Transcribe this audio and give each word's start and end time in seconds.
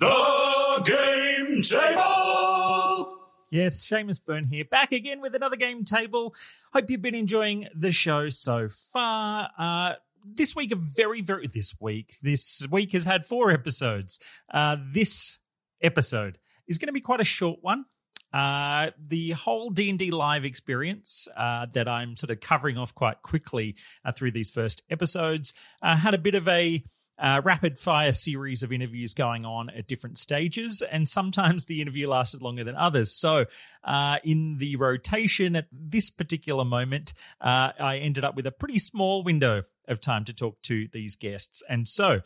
The 0.00 0.82
Game 0.86 1.60
Table! 1.60 3.18
Yes, 3.50 3.84
Seamus 3.84 4.18
Byrne 4.24 4.46
here, 4.46 4.64
back 4.64 4.92
again 4.92 5.20
with 5.20 5.34
another 5.34 5.56
game 5.56 5.84
table. 5.84 6.34
Hope 6.72 6.88
you've 6.88 7.02
been 7.02 7.14
enjoying 7.14 7.68
the 7.74 7.92
show 7.92 8.30
so 8.30 8.68
far. 8.94 9.50
Uh, 9.58 9.92
this 10.24 10.56
week, 10.56 10.72
a 10.72 10.76
very, 10.76 11.20
very 11.20 11.48
this 11.48 11.74
week. 11.78 12.14
This 12.22 12.66
week 12.70 12.92
has 12.92 13.04
had 13.04 13.26
four 13.26 13.50
episodes. 13.50 14.18
Uh, 14.50 14.76
this 14.90 15.36
episode 15.82 16.38
is 16.66 16.78
going 16.78 16.86
to 16.86 16.94
be 16.94 17.02
quite 17.02 17.20
a 17.20 17.24
short 17.24 17.58
one. 17.60 17.84
Uh, 18.32 18.92
the 19.06 19.32
whole 19.32 19.68
D 19.68 19.90
and 19.90 19.98
D 19.98 20.10
live 20.10 20.46
experience 20.46 21.28
uh, 21.36 21.66
that 21.74 21.88
I'm 21.88 22.16
sort 22.16 22.30
of 22.30 22.40
covering 22.40 22.78
off 22.78 22.94
quite 22.94 23.20
quickly 23.20 23.76
uh, 24.02 24.12
through 24.12 24.30
these 24.30 24.48
first 24.48 24.82
episodes 24.88 25.52
uh, 25.82 25.94
had 25.94 26.14
a 26.14 26.18
bit 26.18 26.36
of 26.36 26.48
a 26.48 26.82
uh, 27.20 27.42
rapid 27.44 27.78
fire 27.78 28.12
series 28.12 28.62
of 28.62 28.72
interviews 28.72 29.14
going 29.14 29.44
on 29.44 29.70
at 29.70 29.86
different 29.86 30.18
stages, 30.18 30.82
and 30.82 31.08
sometimes 31.08 31.66
the 31.66 31.82
interview 31.82 32.08
lasted 32.08 32.40
longer 32.40 32.64
than 32.64 32.76
others. 32.76 33.12
So, 33.12 33.44
uh, 33.84 34.18
in 34.24 34.58
the 34.58 34.76
rotation 34.76 35.54
at 35.56 35.66
this 35.70 36.10
particular 36.10 36.64
moment, 36.64 37.12
uh, 37.40 37.72
I 37.78 37.98
ended 37.98 38.24
up 38.24 38.36
with 38.36 38.46
a 38.46 38.52
pretty 38.52 38.78
small 38.78 39.22
window 39.22 39.64
of 39.86 40.00
time 40.00 40.24
to 40.24 40.32
talk 40.32 40.62
to 40.62 40.88
these 40.92 41.16
guests. 41.16 41.62
And 41.68 41.86
so, 41.86 42.20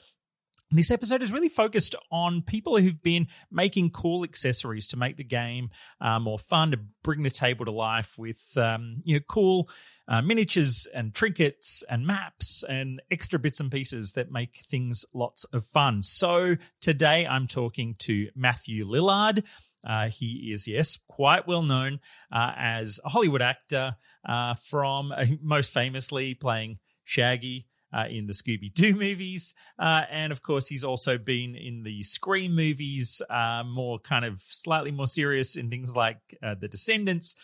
this 0.70 0.90
episode 0.90 1.22
is 1.22 1.30
really 1.30 1.48
focused 1.48 1.94
on 2.10 2.42
people 2.42 2.78
who've 2.78 3.02
been 3.02 3.28
making 3.50 3.90
cool 3.90 4.24
accessories 4.24 4.88
to 4.88 4.96
make 4.96 5.16
the 5.16 5.24
game 5.24 5.70
uh, 6.00 6.18
more 6.18 6.38
fun, 6.38 6.72
to 6.72 6.80
bring 7.02 7.22
the 7.22 7.30
table 7.30 7.64
to 7.64 7.70
life 7.70 8.14
with 8.18 8.40
um, 8.56 9.00
you 9.04 9.16
know 9.16 9.22
cool 9.28 9.68
uh, 10.08 10.20
miniatures 10.20 10.86
and 10.94 11.14
trinkets 11.14 11.82
and 11.88 12.06
maps 12.06 12.64
and 12.68 13.00
extra 13.10 13.38
bits 13.38 13.60
and 13.60 13.70
pieces 13.70 14.12
that 14.12 14.30
make 14.30 14.64
things 14.68 15.04
lots 15.14 15.44
of 15.44 15.64
fun. 15.66 16.02
So 16.02 16.56
today 16.80 17.26
I'm 17.26 17.46
talking 17.46 17.94
to 18.00 18.28
Matthew 18.34 18.86
Lillard. 18.86 19.44
Uh, 19.86 20.08
he 20.08 20.50
is, 20.52 20.66
yes, 20.66 20.98
quite 21.08 21.46
well 21.46 21.62
known 21.62 22.00
uh, 22.32 22.52
as 22.56 23.00
a 23.04 23.10
Hollywood 23.10 23.42
actor 23.42 23.96
uh, 24.26 24.54
from 24.54 25.12
uh, 25.12 25.26
most 25.42 25.72
famously 25.72 26.34
playing 26.34 26.78
Shaggy 27.04 27.66
uh, 27.94 28.06
in 28.08 28.26
the 28.26 28.32
Scooby 28.32 28.72
Doo 28.72 28.94
movies. 28.98 29.54
Uh, 29.78 30.02
and 30.10 30.32
of 30.32 30.42
course, 30.42 30.66
he's 30.66 30.84
also 30.84 31.16
been 31.18 31.54
in 31.54 31.82
the 31.82 32.02
Scream 32.02 32.54
movies, 32.54 33.22
uh, 33.30 33.62
more 33.64 33.98
kind 33.98 34.24
of 34.24 34.42
slightly 34.48 34.90
more 34.90 35.06
serious 35.06 35.56
in 35.56 35.70
things 35.70 35.94
like 35.94 36.18
uh, 36.42 36.54
The 36.58 36.68
Descendants. 36.68 37.36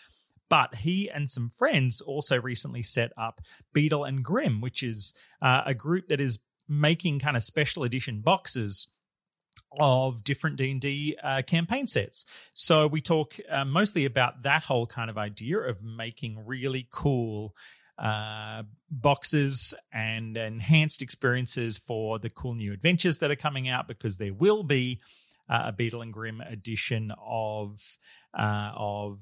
But 0.49 0.75
he 0.75 1.09
and 1.09 1.29
some 1.29 1.51
friends 1.57 2.01
also 2.01 2.39
recently 2.41 2.83
set 2.83 3.13
up 3.17 3.39
Beadle 3.71 4.03
and 4.03 4.21
Grimm, 4.21 4.59
which 4.59 4.83
is 4.83 5.13
uh, 5.41 5.61
a 5.65 5.73
group 5.73 6.09
that 6.09 6.19
is 6.19 6.39
making 6.67 7.19
kind 7.19 7.37
of 7.37 7.43
special 7.43 7.83
edition 7.83 8.19
boxes 8.19 8.87
of 9.79 10.23
different 10.25 10.57
D&D 10.57 11.17
uh, 11.23 11.41
campaign 11.47 11.87
sets. 11.87 12.25
So 12.53 12.87
we 12.87 12.99
talk 12.99 13.35
uh, 13.49 13.63
mostly 13.63 14.03
about 14.03 14.43
that 14.43 14.63
whole 14.63 14.85
kind 14.85 15.09
of 15.09 15.17
idea 15.17 15.59
of 15.59 15.81
making 15.81 16.45
really 16.45 16.87
cool 16.91 17.55
uh, 18.01 18.63
boxes 18.89 19.73
and 19.93 20.35
enhanced 20.35 21.01
experiences 21.01 21.77
for 21.77 22.17
the 22.17 22.29
cool 22.29 22.55
new 22.55 22.73
adventures 22.73 23.19
that 23.19 23.29
are 23.29 23.35
coming 23.35 23.69
out 23.69 23.87
because 23.87 24.17
there 24.17 24.33
will 24.33 24.63
be 24.63 24.99
uh, 25.47 25.65
a 25.65 25.71
Beadle 25.71 26.01
and 26.01 26.11
Grimm 26.11 26.41
edition 26.41 27.13
of 27.23 27.79
uh, 28.37 28.71
of 28.75 29.19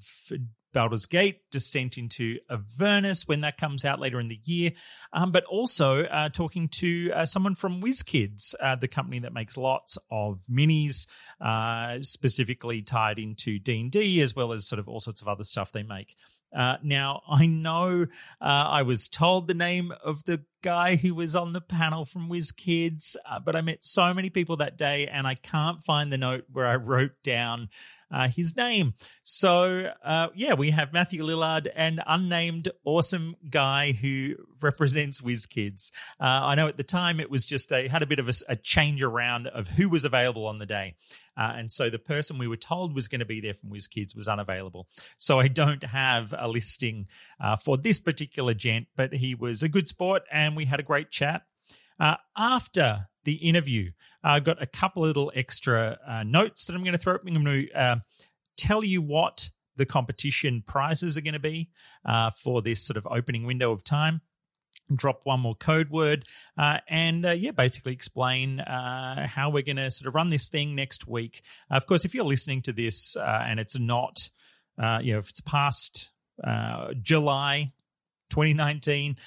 Baldur's 0.71 1.07
Gate, 1.07 1.41
Descent 1.51 1.97
into 1.97 2.37
Avernus 2.49 3.27
when 3.27 3.41
that 3.41 3.57
comes 3.57 3.83
out 3.83 3.99
later 3.99 4.19
in 4.19 4.27
the 4.27 4.39
year, 4.45 4.71
um, 5.11 5.31
but 5.31 5.43
also 5.45 6.03
uh, 6.03 6.29
talking 6.29 6.69
to 6.69 7.11
uh, 7.13 7.25
someone 7.25 7.55
from 7.55 7.81
WizKids, 7.81 8.53
uh, 8.61 8.75
the 8.75 8.87
company 8.87 9.19
that 9.19 9.33
makes 9.33 9.57
lots 9.57 9.97
of 10.11 10.41
minis, 10.49 11.07
uh, 11.41 11.97
specifically 12.01 12.81
tied 12.81 13.17
into 13.17 13.59
D 13.59 13.81
and 13.81 13.91
D, 13.91 14.21
as 14.21 14.35
well 14.35 14.53
as 14.53 14.67
sort 14.67 14.79
of 14.79 14.87
all 14.87 14.99
sorts 14.99 15.21
of 15.21 15.27
other 15.27 15.43
stuff 15.43 15.71
they 15.71 15.83
make. 15.83 16.15
Uh, 16.55 16.77
now, 16.83 17.21
I 17.29 17.45
know 17.45 18.07
uh, 18.41 18.43
I 18.43 18.81
was 18.81 19.07
told 19.07 19.47
the 19.47 19.53
name 19.53 19.93
of 20.03 20.23
the 20.25 20.43
guy 20.61 20.95
who 20.95 21.15
was 21.15 21.35
on 21.35 21.53
the 21.53 21.61
panel 21.61 22.05
from 22.05 22.29
WizKids, 22.29 23.15
uh, 23.25 23.39
but 23.39 23.55
I 23.55 23.61
met 23.61 23.83
so 23.83 24.13
many 24.13 24.29
people 24.29 24.57
that 24.57 24.77
day 24.77 25.07
and 25.07 25.27
I 25.27 25.35
can't 25.35 25.83
find 25.83 26.11
the 26.11 26.17
note 26.17 26.45
where 26.51 26.65
I 26.65 26.75
wrote 26.75 27.13
down 27.23 27.69
uh, 28.11 28.27
his 28.27 28.55
name. 28.55 28.93
So, 29.23 29.91
uh, 30.03 30.29
yeah, 30.35 30.53
we 30.53 30.71
have 30.71 30.93
Matthew 30.93 31.23
Lillard, 31.23 31.67
an 31.75 32.01
unnamed 32.05 32.69
awesome 32.83 33.35
guy 33.49 33.91
who 33.91 34.35
represents 34.61 35.21
WizKids. 35.21 35.91
Uh, 36.19 36.23
I 36.23 36.55
know 36.55 36.67
at 36.67 36.77
the 36.77 36.83
time 36.83 37.19
it 37.19 37.29
was 37.29 37.45
just 37.45 37.71
a 37.71 37.87
had 37.87 38.01
a 38.01 38.07
bit 38.07 38.19
of 38.19 38.27
a, 38.27 38.33
a 38.49 38.55
change 38.55 39.03
around 39.03 39.47
of 39.47 39.67
who 39.67 39.89
was 39.89 40.05
available 40.05 40.47
on 40.47 40.57
the 40.57 40.65
day. 40.65 40.95
Uh, 41.39 41.53
and 41.55 41.71
so 41.71 41.89
the 41.89 41.97
person 41.97 42.37
we 42.37 42.49
were 42.49 42.57
told 42.57 42.93
was 42.93 43.07
going 43.07 43.19
to 43.19 43.25
be 43.25 43.39
there 43.39 43.53
from 43.53 43.69
WizKids 43.69 44.13
was 44.13 44.27
unavailable. 44.27 44.89
So 45.17 45.39
I 45.39 45.47
don't 45.47 45.83
have 45.85 46.33
a 46.37 46.49
listing 46.49 47.07
uh, 47.39 47.55
for 47.55 47.77
this 47.77 47.97
particular 47.97 48.53
gent, 48.53 48.87
but 48.97 49.13
he 49.13 49.35
was 49.35 49.63
a 49.63 49.69
good 49.69 49.87
sport 49.87 50.23
and 50.29 50.57
we 50.57 50.65
had 50.65 50.81
a 50.81 50.83
great 50.83 51.11
chat. 51.11 51.43
Uh, 51.97 52.15
after 52.37 53.07
the 53.23 53.35
interview, 53.35 53.91
I've 54.21 54.43
got 54.43 54.61
a 54.61 54.67
couple 54.67 55.03
of 55.03 55.07
little 55.07 55.31
extra 55.33 55.97
uh, 56.05 56.23
notes 56.23 56.65
that 56.65 56.75
I'm 56.75 56.83
going 56.83 56.91
to 56.91 56.97
throw. 56.97 57.15
up. 57.15 57.21
I'm 57.25 57.33
going 57.41 57.67
to 57.67 57.73
uh, 57.73 57.95
tell 58.57 58.83
you 58.83 59.01
what 59.01 59.49
the 59.77 59.85
competition 59.85 60.61
prizes 60.67 61.17
are 61.17 61.21
going 61.21 61.33
to 61.33 61.39
be 61.39 61.69
uh, 62.05 62.31
for 62.31 62.61
this 62.61 62.83
sort 62.83 62.97
of 62.97 63.07
opening 63.09 63.45
window 63.45 63.71
of 63.71 63.85
time 63.85 64.21
drop 64.95 65.21
one 65.23 65.39
more 65.39 65.55
code 65.55 65.89
word 65.89 66.25
uh, 66.57 66.77
and 66.87 67.25
uh, 67.25 67.31
yeah 67.31 67.51
basically 67.51 67.93
explain 67.93 68.59
uh, 68.59 69.27
how 69.27 69.49
we're 69.49 69.63
going 69.63 69.77
to 69.77 69.91
sort 69.91 70.07
of 70.07 70.15
run 70.15 70.29
this 70.29 70.49
thing 70.49 70.75
next 70.75 71.07
week. 71.07 71.41
Of 71.69 71.85
course 71.85 72.05
if 72.05 72.13
you're 72.13 72.25
listening 72.25 72.61
to 72.63 72.73
this 72.73 73.15
uh, 73.15 73.43
and 73.45 73.59
it's 73.59 73.77
not 73.77 74.17
uh, 74.81 74.99
you 75.01 75.13
know 75.13 75.19
if 75.19 75.29
it's 75.29 75.41
past 75.41 76.09
uh, 76.43 76.93
july 77.01 77.71
2019 78.29 79.17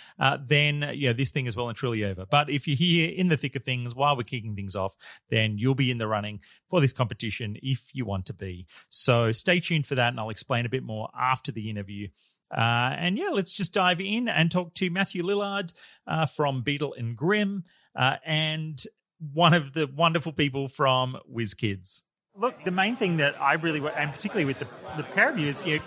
then 0.46 0.90
you 0.94 1.08
know 1.08 1.12
this 1.12 1.30
thing 1.30 1.46
is 1.46 1.56
well 1.56 1.68
and 1.68 1.76
truly 1.76 2.04
over. 2.04 2.24
But 2.24 2.48
if 2.50 2.68
you're 2.68 2.76
here 2.76 3.10
in 3.10 3.28
the 3.28 3.36
thick 3.36 3.56
of 3.56 3.64
things 3.64 3.94
while 3.94 4.16
we're 4.16 4.22
kicking 4.22 4.54
things 4.54 4.76
off 4.76 4.96
then 5.28 5.58
you'll 5.58 5.74
be 5.74 5.90
in 5.90 5.98
the 5.98 6.06
running 6.06 6.40
for 6.68 6.80
this 6.80 6.92
competition 6.92 7.56
if 7.62 7.90
you 7.92 8.04
want 8.04 8.26
to 8.26 8.34
be. 8.34 8.66
So 8.90 9.32
stay 9.32 9.60
tuned 9.60 9.86
for 9.86 9.94
that 9.96 10.08
and 10.08 10.20
i'll 10.20 10.30
explain 10.30 10.66
a 10.66 10.70
bit 10.70 10.82
more 10.82 11.08
after 11.18 11.52
the 11.52 11.70
interview 11.70 12.08
uh, 12.56 12.94
and 12.98 13.16
yeah, 13.16 13.30
let's 13.30 13.52
just 13.52 13.72
dive 13.72 14.00
in 14.00 14.28
and 14.28 14.50
talk 14.50 14.74
to 14.74 14.90
Matthew 14.90 15.22
Lillard 15.22 15.72
uh, 16.06 16.26
from 16.26 16.62
Beadle 16.62 16.94
and 16.94 17.16
Grimm 17.16 17.64
uh, 17.96 18.16
and 18.24 18.84
one 19.32 19.54
of 19.54 19.72
the 19.72 19.86
wonderful 19.86 20.32
people 20.32 20.68
from 20.68 21.16
WizKids. 21.32 22.02
Look, 22.34 22.64
the 22.64 22.70
main 22.70 22.96
thing 22.96 23.18
that 23.18 23.41
I 23.41 23.54
really, 23.54 23.86
and 23.96 24.12
particularly 24.12 24.46
with 24.46 24.58
the, 24.58 24.66
the 24.96 25.02
pair 25.02 25.30
of 25.30 25.38
you, 25.38 25.48
is 25.48 25.64
you 25.64 25.78
know, 25.78 25.82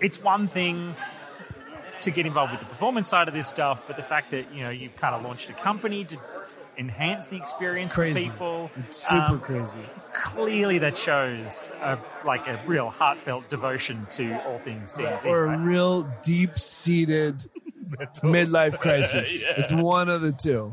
it's 0.00 0.22
one 0.22 0.46
thing 0.46 0.94
to 2.02 2.10
get 2.10 2.26
involved 2.26 2.52
with 2.52 2.60
the 2.60 2.66
performance 2.66 3.08
side 3.08 3.28
of 3.28 3.34
this 3.34 3.46
stuff, 3.46 3.86
but 3.86 3.96
the 3.96 4.02
fact 4.02 4.30
that 4.30 4.52
you 4.54 4.62
know 4.64 4.70
you've 4.70 4.96
kind 4.96 5.14
of 5.14 5.22
launched 5.22 5.50
a 5.50 5.52
company 5.54 6.04
to 6.04 6.18
enhance 6.80 7.28
the 7.28 7.36
experience 7.36 7.94
for 7.94 8.12
people. 8.12 8.70
It's 8.74 8.96
super 8.96 9.32
um, 9.32 9.40
crazy. 9.40 9.82
Clearly, 10.14 10.78
that 10.78 10.96
shows 10.98 11.72
a, 11.80 11.98
like 12.24 12.48
a 12.48 12.60
real 12.66 12.88
heartfelt 12.88 13.48
devotion 13.50 14.06
to 14.10 14.42
all 14.44 14.58
things 14.58 14.92
D 14.94 15.04
and 15.04 15.20
D, 15.20 15.28
or 15.28 15.44
a 15.44 15.58
real 15.58 16.10
deep-seated 16.22 17.36
midlife 18.22 18.78
crisis. 18.80 19.44
yeah. 19.44 19.52
It's 19.58 19.72
one 19.72 20.08
of 20.08 20.22
the 20.22 20.32
two. 20.32 20.72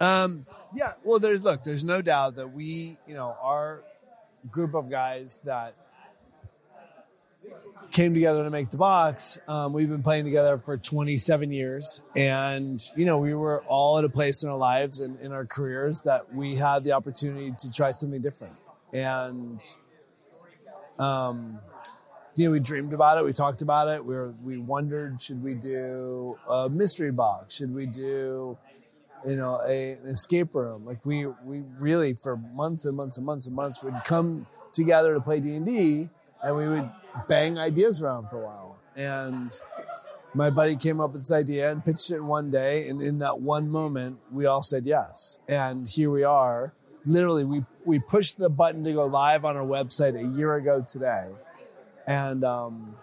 Um, 0.00 0.44
yeah. 0.74 0.92
Well, 1.04 1.20
there's 1.20 1.44
look. 1.44 1.62
There's 1.62 1.84
no 1.84 2.02
doubt 2.02 2.36
that 2.36 2.52
we, 2.52 2.98
you 3.06 3.14
know, 3.14 3.34
our 3.40 3.82
group 4.50 4.74
of 4.74 4.90
guys 4.90 5.40
that 5.44 5.74
came 7.90 8.14
together 8.14 8.44
to 8.44 8.50
make 8.50 8.70
the 8.70 8.76
box. 8.76 9.38
Um, 9.48 9.72
we've 9.72 9.88
been 9.88 10.02
playing 10.02 10.24
together 10.24 10.58
for 10.58 10.76
27 10.76 11.52
years. 11.52 12.02
And, 12.14 12.82
you 12.96 13.04
know, 13.04 13.18
we 13.18 13.34
were 13.34 13.62
all 13.64 13.98
at 13.98 14.04
a 14.04 14.08
place 14.08 14.42
in 14.42 14.50
our 14.50 14.56
lives 14.56 15.00
and 15.00 15.18
in 15.20 15.32
our 15.32 15.46
careers 15.46 16.02
that 16.02 16.34
we 16.34 16.56
had 16.56 16.84
the 16.84 16.92
opportunity 16.92 17.54
to 17.58 17.70
try 17.70 17.92
something 17.92 18.20
different. 18.20 18.54
And, 18.92 19.64
um, 20.98 21.58
you 22.34 22.46
know, 22.46 22.52
we 22.52 22.60
dreamed 22.60 22.92
about 22.92 23.18
it. 23.18 23.24
We 23.24 23.32
talked 23.32 23.62
about 23.62 23.88
it. 23.88 24.04
We 24.04 24.14
were, 24.14 24.34
we 24.42 24.58
wondered, 24.58 25.22
should 25.22 25.42
we 25.42 25.54
do 25.54 26.38
a 26.48 26.68
mystery 26.68 27.12
box? 27.12 27.56
Should 27.56 27.74
we 27.74 27.86
do 27.86 28.58
you 29.26 29.34
know, 29.36 29.60
a, 29.66 29.92
an 29.92 30.06
escape 30.06 30.54
room. 30.54 30.84
Like 30.84 31.04
we 31.04 31.26
we 31.26 31.62
really 31.78 32.14
for 32.14 32.36
months 32.36 32.84
and 32.84 32.96
months 32.96 33.16
and 33.16 33.26
months 33.26 33.46
and 33.46 33.56
months 33.56 33.82
would 33.82 33.94
come 34.04 34.46
together 34.72 35.14
to 35.14 35.20
play 35.20 35.40
D 35.40 35.56
and 35.56 35.66
D, 35.66 36.08
and 36.46 36.56
we 36.56 36.68
would 36.68 36.88
bang 37.28 37.58
ideas 37.58 38.00
around 38.02 38.28
for 38.28 38.40
a 38.42 38.44
while. 38.44 38.76
And 38.94 39.58
my 40.34 40.50
buddy 40.50 40.76
came 40.76 41.00
up 41.00 41.12
with 41.12 41.22
this 41.22 41.32
idea 41.32 41.70
and 41.70 41.84
pitched 41.84 42.10
it 42.10 42.20
one 42.20 42.50
day, 42.50 42.88
and 42.88 43.02
in 43.02 43.18
that 43.18 43.40
one 43.40 43.68
moment, 43.68 44.18
we 44.30 44.46
all 44.46 44.62
said 44.62 44.86
yes. 44.86 45.38
And 45.48 45.86
here 45.88 46.10
we 46.10 46.24
are. 46.24 46.72
Literally, 47.04 47.44
we 47.44 47.64
we 47.84 47.98
pushed 47.98 48.38
the 48.38 48.50
button 48.50 48.84
to 48.84 48.92
go 48.92 49.06
live 49.06 49.44
on 49.44 49.56
our 49.56 49.64
website 49.64 50.18
a 50.18 50.36
year 50.36 50.54
ago 50.56 50.84
today, 50.86 51.26
and 52.06 52.44
um, 52.44 52.96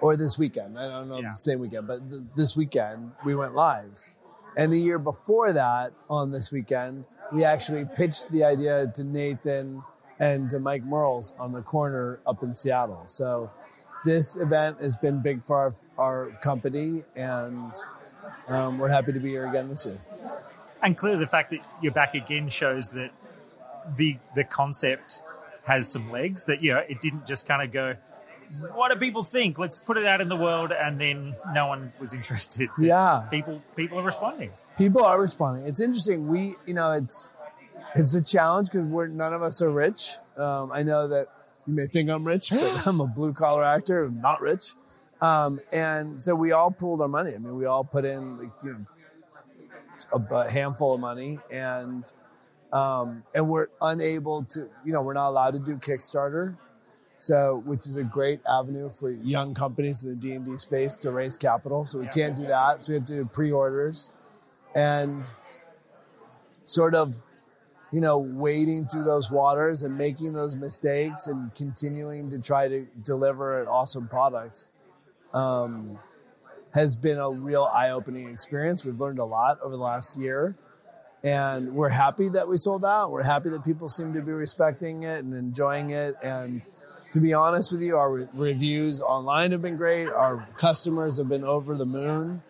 or 0.00 0.16
this 0.16 0.38
weekend. 0.38 0.78
I 0.78 0.88
don't 0.88 1.08
know 1.08 1.16
Yeah. 1.18 1.26
the 1.28 1.32
same 1.32 1.58
weekend, 1.60 1.86
but 1.88 2.08
th- 2.08 2.22
this 2.36 2.56
weekend 2.56 3.12
we 3.24 3.34
went 3.34 3.54
live. 3.54 4.12
And 4.56 4.72
the 4.72 4.80
year 4.80 4.98
before 4.98 5.52
that, 5.52 5.92
on 6.08 6.30
this 6.32 6.50
weekend, 6.52 7.04
we 7.32 7.44
actually 7.44 7.84
pitched 7.84 8.30
the 8.30 8.44
idea 8.44 8.90
to 8.94 9.04
Nathan 9.04 9.82
and 10.18 10.50
to 10.50 10.58
Mike 10.58 10.84
Mearls 10.84 11.34
on 11.38 11.52
the 11.52 11.62
corner 11.62 12.20
up 12.26 12.42
in 12.42 12.54
Seattle. 12.54 13.04
So 13.06 13.50
this 14.04 14.36
event 14.36 14.80
has 14.80 14.96
been 14.96 15.20
big 15.20 15.42
for 15.42 15.56
our, 15.56 15.74
our 15.98 16.30
company, 16.42 17.04
and 17.16 17.72
um, 18.48 18.78
we're 18.78 18.88
happy 18.88 19.12
to 19.12 19.20
be 19.20 19.30
here 19.30 19.46
again 19.48 19.68
this 19.68 19.86
year. 19.86 20.00
And 20.82 20.96
clearly, 20.96 21.18
the 21.18 21.30
fact 21.30 21.50
that 21.50 21.66
you're 21.82 21.92
back 21.92 22.14
again 22.14 22.48
shows 22.48 22.90
that 22.90 23.10
the 23.96 24.18
the 24.34 24.44
concept 24.44 25.22
has 25.64 25.90
some 25.90 26.10
legs. 26.10 26.44
That 26.44 26.62
you 26.62 26.74
know, 26.74 26.82
it 26.88 27.00
didn't 27.00 27.26
just 27.26 27.46
kind 27.46 27.62
of 27.62 27.72
go. 27.72 27.96
What 28.74 28.92
do 28.92 28.98
people 28.98 29.24
think? 29.24 29.58
Let's 29.58 29.78
put 29.78 29.96
it 29.96 30.06
out 30.06 30.20
in 30.20 30.28
the 30.28 30.36
world, 30.36 30.72
and 30.72 31.00
then 31.00 31.34
no 31.52 31.66
one 31.66 31.92
was 32.00 32.14
interested. 32.14 32.70
Yeah. 32.78 33.26
people 33.30 33.62
people 33.76 33.98
are 33.98 34.04
responding. 34.04 34.52
people 34.78 35.04
are 35.04 35.20
responding. 35.20 35.66
It's 35.66 35.80
interesting. 35.80 36.28
We, 36.28 36.54
you 36.64 36.74
know, 36.74 36.92
it's 36.92 37.30
it's 37.98 38.14
a 38.14 38.22
challenge 38.22 38.70
because 38.70 38.88
we're 38.88 39.08
none 39.08 39.34
of 39.34 39.42
us 39.42 39.60
are 39.60 39.70
rich. 39.70 40.16
Um, 40.36 40.70
I 40.72 40.82
know 40.82 41.08
that 41.08 41.28
you 41.66 41.74
may 41.74 41.86
think 41.86 42.08
I'm 42.08 42.24
rich, 42.24 42.50
but 42.50 42.62
I'm 42.86 43.00
a 43.00 43.06
blue 43.06 43.32
collar 43.32 43.64
actor. 43.64 44.04
I'm 44.04 44.20
not 44.20 44.40
rich, 44.40 44.74
um, 45.20 45.60
and 45.72 46.22
so 46.22 46.34
we 46.34 46.52
all 46.52 46.70
pooled 46.70 47.00
our 47.00 47.08
money. 47.08 47.34
I 47.34 47.38
mean, 47.38 47.56
we 47.56 47.66
all 47.66 47.84
put 47.84 48.04
in 48.04 48.38
like 48.38 48.50
you 48.62 48.86
know 50.12 50.26
a, 50.30 50.50
handful 50.50 50.94
of 50.94 51.00
money, 51.00 51.38
and 51.50 52.10
um, 52.72 53.24
and 53.34 53.48
we're 53.48 53.68
unable 53.82 54.44
to. 54.44 54.68
You 54.84 54.92
know, 54.92 55.02
we're 55.02 55.14
not 55.14 55.28
allowed 55.30 55.52
to 55.52 55.58
do 55.58 55.76
Kickstarter. 55.76 56.56
So, 57.20 57.64
which 57.66 57.84
is 57.88 57.96
a 57.96 58.04
great 58.04 58.38
avenue 58.48 58.90
for 58.90 59.10
young 59.10 59.52
companies 59.52 60.04
in 60.04 60.10
the 60.10 60.16
D 60.16 60.34
and 60.34 60.44
D 60.44 60.56
space 60.56 60.98
to 60.98 61.10
raise 61.10 61.36
capital. 61.36 61.84
So 61.84 61.98
we 61.98 62.06
can't 62.06 62.36
do 62.36 62.46
that. 62.46 62.80
So 62.80 62.92
we 62.92 62.98
have 63.00 63.06
to 63.06 63.14
do 63.14 63.24
pre-orders 63.24 64.12
and 64.72 65.28
sort 66.62 66.94
of 66.94 67.20
you 67.92 68.00
know 68.00 68.18
wading 68.18 68.86
through 68.86 69.04
those 69.04 69.30
waters 69.30 69.82
and 69.82 69.96
making 69.96 70.32
those 70.34 70.56
mistakes 70.56 71.26
and 71.26 71.54
continuing 71.54 72.30
to 72.30 72.38
try 72.38 72.68
to 72.68 72.86
deliver 73.02 73.62
an 73.62 73.68
awesome 73.68 74.08
product 74.08 74.68
um, 75.32 75.98
has 76.74 76.96
been 76.96 77.18
a 77.18 77.30
real 77.30 77.64
eye-opening 77.72 78.28
experience. 78.28 78.84
We've 78.84 78.98
learned 79.00 79.18
a 79.18 79.24
lot 79.24 79.58
over 79.62 79.74
the 79.76 79.82
last 79.82 80.18
year 80.18 80.54
and 81.24 81.74
we're 81.74 81.88
happy 81.88 82.28
that 82.28 82.46
we 82.46 82.56
sold 82.58 82.84
out. 82.84 83.10
We're 83.10 83.22
happy 83.22 83.48
that 83.50 83.64
people 83.64 83.88
seem 83.88 84.12
to 84.14 84.20
be 84.22 84.32
respecting 84.32 85.02
it 85.02 85.24
and 85.24 85.34
enjoying 85.34 85.90
it. 85.90 86.14
And 86.22 86.62
to 87.12 87.20
be 87.20 87.32
honest 87.34 87.72
with 87.72 87.80
you 87.80 87.96
our 87.96 88.12
re- 88.12 88.28
reviews 88.34 89.00
online 89.00 89.52
have 89.52 89.62
been 89.62 89.76
great. 89.76 90.08
Our 90.08 90.46
customers 90.56 91.16
have 91.18 91.28
been 91.28 91.44
over 91.44 91.74
the 91.74 91.86
moon. 91.86 92.42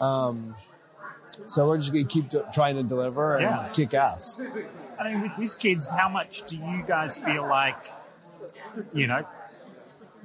Um, 0.00 0.54
so 1.46 1.68
we're 1.68 1.78
just 1.78 1.92
gonna 1.92 2.04
keep 2.04 2.30
t- 2.30 2.40
trying 2.52 2.76
to 2.76 2.82
deliver 2.82 3.34
and 3.36 3.42
Yeah. 3.42 3.68
kick 3.72 3.94
ass. 3.94 4.40
I 4.98 5.04
mean, 5.12 5.22
with 5.22 5.36
these 5.38 5.54
kids, 5.54 5.90
how 5.90 6.08
much 6.08 6.42
do 6.44 6.56
you 6.56 6.82
guys 6.86 7.18
feel 7.18 7.46
like, 7.46 7.92
you 8.92 9.06
know, 9.06 9.22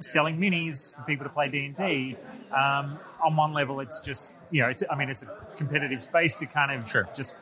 selling 0.00 0.38
minis 0.38 0.94
for 0.94 1.02
people 1.02 1.24
to 1.24 1.30
play 1.30 1.48
D 1.48 1.64
and 1.66 1.76
D? 1.76 2.16
Um, 2.52 2.98
on 3.24 3.36
one 3.36 3.52
level, 3.52 3.80
it's 3.80 4.00
just 4.00 4.32
you 4.50 4.62
know, 4.62 4.68
it's, 4.68 4.82
I 4.90 4.96
mean, 4.96 5.10
it's 5.10 5.22
a 5.22 5.38
competitive 5.56 6.02
space 6.02 6.34
to 6.36 6.46
kind 6.46 6.70
of 6.72 6.86
Sure. 6.88 7.08
just 7.14 7.36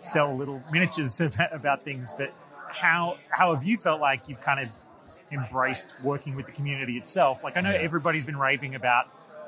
sell 0.00 0.34
little 0.36 0.62
miniatures 0.72 1.20
about, 1.20 1.54
about 1.54 1.82
things. 1.82 2.12
But 2.16 2.32
how 2.68 3.16
how 3.30 3.54
have 3.54 3.64
you 3.64 3.76
felt 3.78 4.00
like 4.00 4.28
you've 4.28 4.40
kind 4.40 4.60
of 4.60 4.68
embraced 5.32 5.94
working 6.02 6.34
with 6.34 6.46
the 6.46 6.52
community 6.52 6.96
itself? 6.98 7.44
Like 7.44 7.56
I 7.56 7.60
know 7.60 7.70
Yeah. 7.72 7.78
everybody's 7.78 8.24
been 8.24 8.38
raving 8.38 8.74
about 8.74 9.06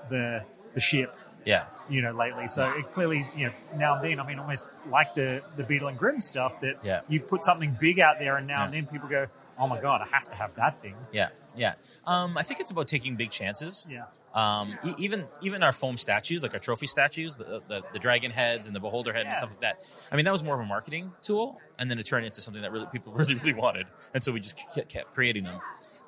the 0.09 0.45
the 0.75 0.81
ship 0.81 1.15
Yeah. 1.45 1.65
you 1.91 2.03
know, 2.03 2.13
lately. 2.13 2.47
So 2.47 2.65
it 2.77 2.93
clearly, 2.93 3.27
you 3.37 3.47
know, 3.47 3.53
now 3.77 3.95
and 3.97 4.05
then, 4.05 4.21
I 4.21 4.27
mean, 4.27 4.39
almost 4.39 4.71
like 4.89 5.15
the 5.15 5.43
the 5.57 5.65
Beadle 5.65 5.89
and 5.89 5.99
Grimm 5.99 6.21
stuff 6.21 6.61
that 6.61 6.77
Yeah. 6.85 7.01
you 7.09 7.21
put 7.21 7.45
something 7.45 7.77
big 7.81 7.99
out 8.01 8.17
there, 8.19 8.37
and 8.37 8.47
now 8.47 8.65
and 8.65 8.73
then 8.75 8.87
people 8.87 9.09
go, 9.09 9.27
"Oh 9.59 9.67
my 9.67 9.81
god, 9.81 10.01
I 10.03 10.09
have 10.15 10.29
to 10.31 10.35
have 10.37 10.55
that 10.57 10.81
thing." 10.83 10.95
Yeah. 11.13 11.29
Yeah. 11.57 11.75
Um, 12.07 12.39
I 12.39 12.43
think 12.45 12.61
it's 12.61 12.71
about 12.71 12.89
taking 12.89 13.17
big 13.17 13.31
chances. 13.31 13.87
Yeah, 13.91 14.05
Um, 14.35 14.79
e- 14.85 14.95
even 14.97 15.27
even 15.43 15.63
our 15.63 15.73
foam 15.73 15.99
statues, 15.99 16.43
like 16.43 16.55
our 16.55 16.61
trophy 16.61 16.87
statues, 16.87 17.37
the, 17.37 17.61
the 17.69 17.83
the 17.93 17.99
dragon 17.99 18.31
heads 18.31 18.67
and 18.69 18.75
the 18.75 18.81
beholder 18.81 19.13
head 19.13 19.27
and 19.27 19.37
stuff 19.37 19.51
like 19.51 19.61
that. 19.61 19.83
I 20.11 20.17
mean, 20.17 20.25
that 20.25 20.31
was 20.33 20.43
more 20.43 20.55
of 20.55 20.61
a 20.61 20.65
marketing 20.65 21.13
tool, 21.21 21.61
and 21.79 21.91
then 21.91 21.99
it 21.99 22.05
turned 22.07 22.25
into 22.25 22.41
something 22.41 22.63
that 22.63 22.73
really 22.73 22.87
people 22.91 23.13
really 23.21 23.35
really 23.35 23.53
wanted, 23.53 23.87
and 24.15 24.23
so 24.25 24.33
we 24.33 24.41
just 24.41 24.57
kept, 24.75 24.89
kept 24.89 25.13
creating 25.15 25.45
them. 25.45 25.61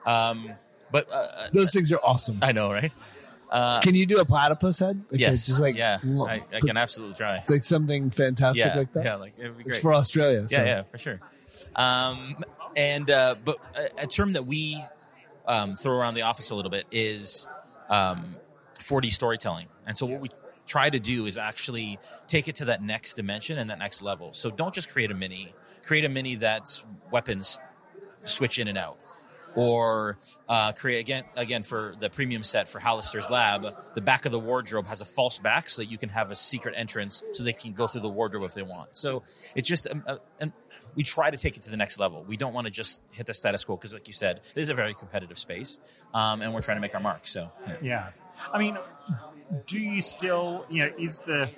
Um, 0.07 0.53
but 0.91 1.11
uh, 1.11 1.15
uh, 1.15 1.49
Those 1.53 1.73
things 1.73 1.93
are 1.93 2.01
awesome. 2.03 2.39
I 2.41 2.53
know, 2.53 2.71
right? 2.73 2.93
Uh, 3.51 3.81
Can 3.81 3.95
you 3.95 4.07
do 4.07 4.19
a 4.19 4.25
platypus 4.25 4.81
head? 4.81 5.05
Like, 5.11 5.21
yes, 5.21 5.35
it's 5.35 5.47
just 5.47 5.61
like 5.61 5.77
yeah, 5.77 5.99
I, 6.03 6.43
I 6.53 6.61
can 6.61 6.77
absolutely 6.77 7.17
try. 7.17 7.45
like 7.49 7.63
something 7.63 8.11
fantastic 8.11 8.67
Yeah, 8.67 8.77
like 8.77 8.93
that. 8.95 9.05
yeah, 9.05 9.15
like 9.17 9.35
it's 9.39 9.79
for 9.79 9.95
Australia. 9.95 10.41
Yeah, 10.41 10.47
so. 10.47 10.65
yeah, 10.65 10.83
for 10.83 10.99
sure. 10.99 11.21
Um, 11.77 12.43
and 12.77 13.11
uh, 13.11 13.37
but 13.45 13.59
a, 13.77 14.05
a 14.05 14.07
term 14.07 14.33
that 14.33 14.47
we 14.47 14.83
um, 15.47 15.77
throw 15.77 15.97
around 15.97 16.15
the 16.15 16.23
office 16.23 16.51
a 16.51 16.55
little 16.55 16.71
bit 16.71 16.87
is 16.91 17.47
um, 17.89 18.37
4D 18.81 19.13
storytelling. 19.13 19.67
And 19.87 19.97
so 19.97 20.07
what 20.07 20.21
we 20.21 20.31
try 20.67 20.89
to 20.89 20.99
do 20.99 21.27
is 21.27 21.37
actually 21.37 21.99
take 22.27 22.49
it 22.49 22.57
to 22.57 22.67
that 22.67 22.83
next 22.83 23.15
dimension 23.15 23.59
and 23.59 23.71
that 23.71 23.79
next 23.79 24.03
level. 24.03 24.33
So 24.33 24.51
don't 24.51 24.75
just 24.75 24.89
create 24.91 25.11
a 25.11 25.15
mini. 25.15 25.55
Create 25.85 26.05
a 26.05 26.09
mini 26.09 26.37
that's 26.37 26.85
weapons 27.11 27.59
switch 28.21 28.59
in 28.59 28.69
and 28.69 28.79
out. 28.79 28.99
Or 29.57 30.19
uh, 30.49 30.73
create 30.73 31.01
again 31.01 31.25
again 31.37 31.63
for 31.63 31.95
the 32.01 32.11
premium 32.11 32.43
set 32.43 32.69
for 32.69 32.81
Halaster's 32.81 33.31
Lab. 33.31 33.67
The 33.95 34.01
back 34.01 34.27
of 34.27 34.33
the 34.33 34.39
wardrobe 34.41 34.87
has 34.89 35.01
a 35.01 35.05
false 35.05 35.39
back, 35.39 35.69
so 35.69 35.83
that 35.83 35.91
you 35.91 35.97
can 35.97 36.09
have 36.09 36.33
a 36.33 36.35
secret 36.35 36.75
entrance, 36.77 37.23
so 37.33 37.45
they 37.45 37.53
can 37.53 37.73
go 37.73 37.87
through 37.87 38.01
the 38.01 38.09
wardrobe 38.09 38.43
if 38.45 38.55
they 38.55 38.63
want. 38.63 38.97
So 38.97 39.23
it's 39.55 39.69
just 39.69 39.87
um, 39.89 40.03
uh, 40.07 40.17
and 40.41 40.53
we 40.97 41.03
try 41.03 41.31
to 41.31 41.37
take 41.37 41.57
it 41.57 41.63
to 41.63 41.71
the 41.71 41.77
next 41.77 42.01
level. 42.01 42.25
We 42.27 42.37
don't 42.37 42.53
want 42.53 42.67
to 42.67 42.71
just 42.71 43.01
hit 43.13 43.27
the 43.27 43.35
status 43.35 43.65
quo 43.65 43.77
because, 43.77 43.95
like 43.95 44.09
you 44.09 44.15
said, 44.15 44.41
it 44.55 44.61
is 44.61 44.71
a 44.71 44.75
very 44.75 44.95
competitive 44.95 45.39
space, 45.39 45.79
um, 46.13 46.43
and 46.43 46.53
we're 46.53 46.63
trying 46.63 46.77
to 46.77 46.83
make 46.83 46.95
our 46.95 47.01
mark. 47.01 47.27
So 47.27 47.51
yeah. 47.67 47.77
yeah. 47.83 48.09
I 48.53 48.59
mean, 48.59 48.77
do 49.67 49.79
you 49.79 50.03
still, 50.03 50.67
you 50.69 50.85
know, 50.85 50.93
is 50.99 51.21
the 51.21 51.51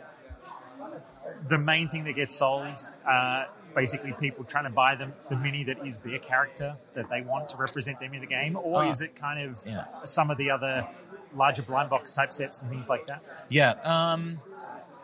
the 1.49 1.59
main 1.59 1.89
thing 1.89 2.05
that 2.05 2.15
gets 2.15 2.37
sold 2.37 2.85
uh, 3.09 3.45
basically 3.75 4.13
people 4.21 4.45
trying 4.45 4.65
to 4.65 4.71
buy 4.71 4.95
them 4.95 5.13
the 5.31 5.37
mini 5.37 5.65
that 5.65 5.85
is 5.87 6.01
their 6.01 6.19
character 6.19 6.75
that 6.95 7.09
they 7.11 7.21
want 7.23 7.49
to 7.51 7.57
represent 7.57 8.01
them 8.01 8.15
in 8.15 8.21
the 8.21 8.27
game, 8.27 8.57
or 8.57 8.83
Uh, 8.83 8.89
is 8.89 9.01
it 9.01 9.15
kind 9.15 9.41
of 9.49 9.59
yeah. 9.67 9.85
some 10.05 10.31
of 10.31 10.39
the 10.39 10.51
other 10.51 10.87
larger 11.35 11.63
blind 11.63 11.91
box 11.91 12.11
type 12.11 12.33
sets 12.33 12.61
and 12.61 12.71
things 12.71 12.89
like 12.89 13.07
that? 13.07 13.23
Yeah. 13.49 13.73
Um, 13.85 14.41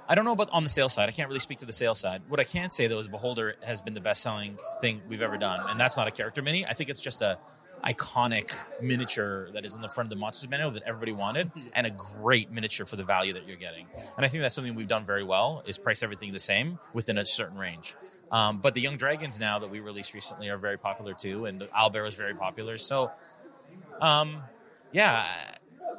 I 0.08 0.14
don't 0.14 0.24
know 0.24 0.32
about 0.32 0.50
on 0.50 0.62
the 0.62 0.68
sales 0.68 0.92
side. 0.92 1.08
I 1.08 1.12
can't 1.12 1.28
really 1.28 1.40
speak 1.40 1.58
to 1.58 1.66
the 1.66 1.72
sales 1.72 1.98
side. 2.00 2.22
What 2.28 2.40
I 2.40 2.44
can 2.44 2.70
say 2.70 2.86
though 2.86 2.98
is 2.98 3.08
Beholder 3.08 3.56
has 3.62 3.80
been 3.80 3.94
the 3.94 4.00
best 4.00 4.22
selling 4.22 4.58
thing 4.80 5.00
we've 5.08 5.22
ever 5.22 5.36
done, 5.38 5.70
and 5.70 5.78
that's 5.78 5.96
not 5.96 6.08
a 6.08 6.10
character 6.10 6.42
mini. 6.42 6.66
I 6.66 6.74
think 6.74 6.90
it's 6.90 7.00
just 7.00 7.22
a 7.22 7.38
iconic 7.84 8.54
miniature 8.80 9.50
that 9.52 9.64
is 9.64 9.74
in 9.74 9.82
the 9.82 9.88
front 9.88 10.06
of 10.06 10.10
the 10.10 10.16
Monsters 10.20 10.48
manual 10.48 10.70
that 10.72 10.82
everybody 10.86 11.12
wanted, 11.12 11.50
and 11.74 11.86
a 11.86 11.90
great 11.90 12.50
miniature 12.50 12.86
for 12.86 12.96
the 12.96 13.04
value 13.04 13.32
that 13.34 13.46
you're 13.46 13.56
getting. 13.56 13.86
And 14.16 14.24
I 14.24 14.28
think 14.28 14.42
that's 14.42 14.54
something 14.54 14.74
we've 14.74 14.88
done 14.88 15.04
very 15.04 15.24
well 15.24 15.62
is 15.66 15.78
price 15.78 16.02
everything 16.02 16.32
the 16.32 16.40
same 16.40 16.78
within 16.92 17.18
a 17.18 17.26
certain 17.26 17.58
range. 17.58 17.94
Um, 18.30 18.58
but 18.58 18.74
the 18.74 18.80
Young 18.80 18.96
Dragons 18.96 19.38
now 19.38 19.58
that 19.58 19.70
we 19.70 19.80
released 19.80 20.14
recently 20.14 20.48
are 20.48 20.56
very 20.56 20.78
popular 20.78 21.12
too, 21.12 21.44
and 21.44 21.60
Owlbear 21.60 22.06
is 22.06 22.14
very 22.14 22.34
popular. 22.34 22.78
So, 22.78 23.10
um, 24.00 24.42
yeah, 24.92 25.26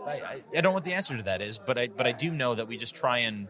I, 0.05 0.11
I, 0.11 0.43
I 0.51 0.61
don't 0.61 0.63
know 0.63 0.71
what 0.71 0.83
the 0.83 0.93
answer 0.93 1.15
to 1.17 1.23
that 1.23 1.41
is, 1.41 1.59
but 1.59 1.77
I 1.77 1.87
but 1.87 2.07
I 2.07 2.11
do 2.11 2.31
know 2.31 2.55
that 2.55 2.67
we 2.67 2.77
just 2.77 2.95
try 2.95 3.19
and 3.19 3.47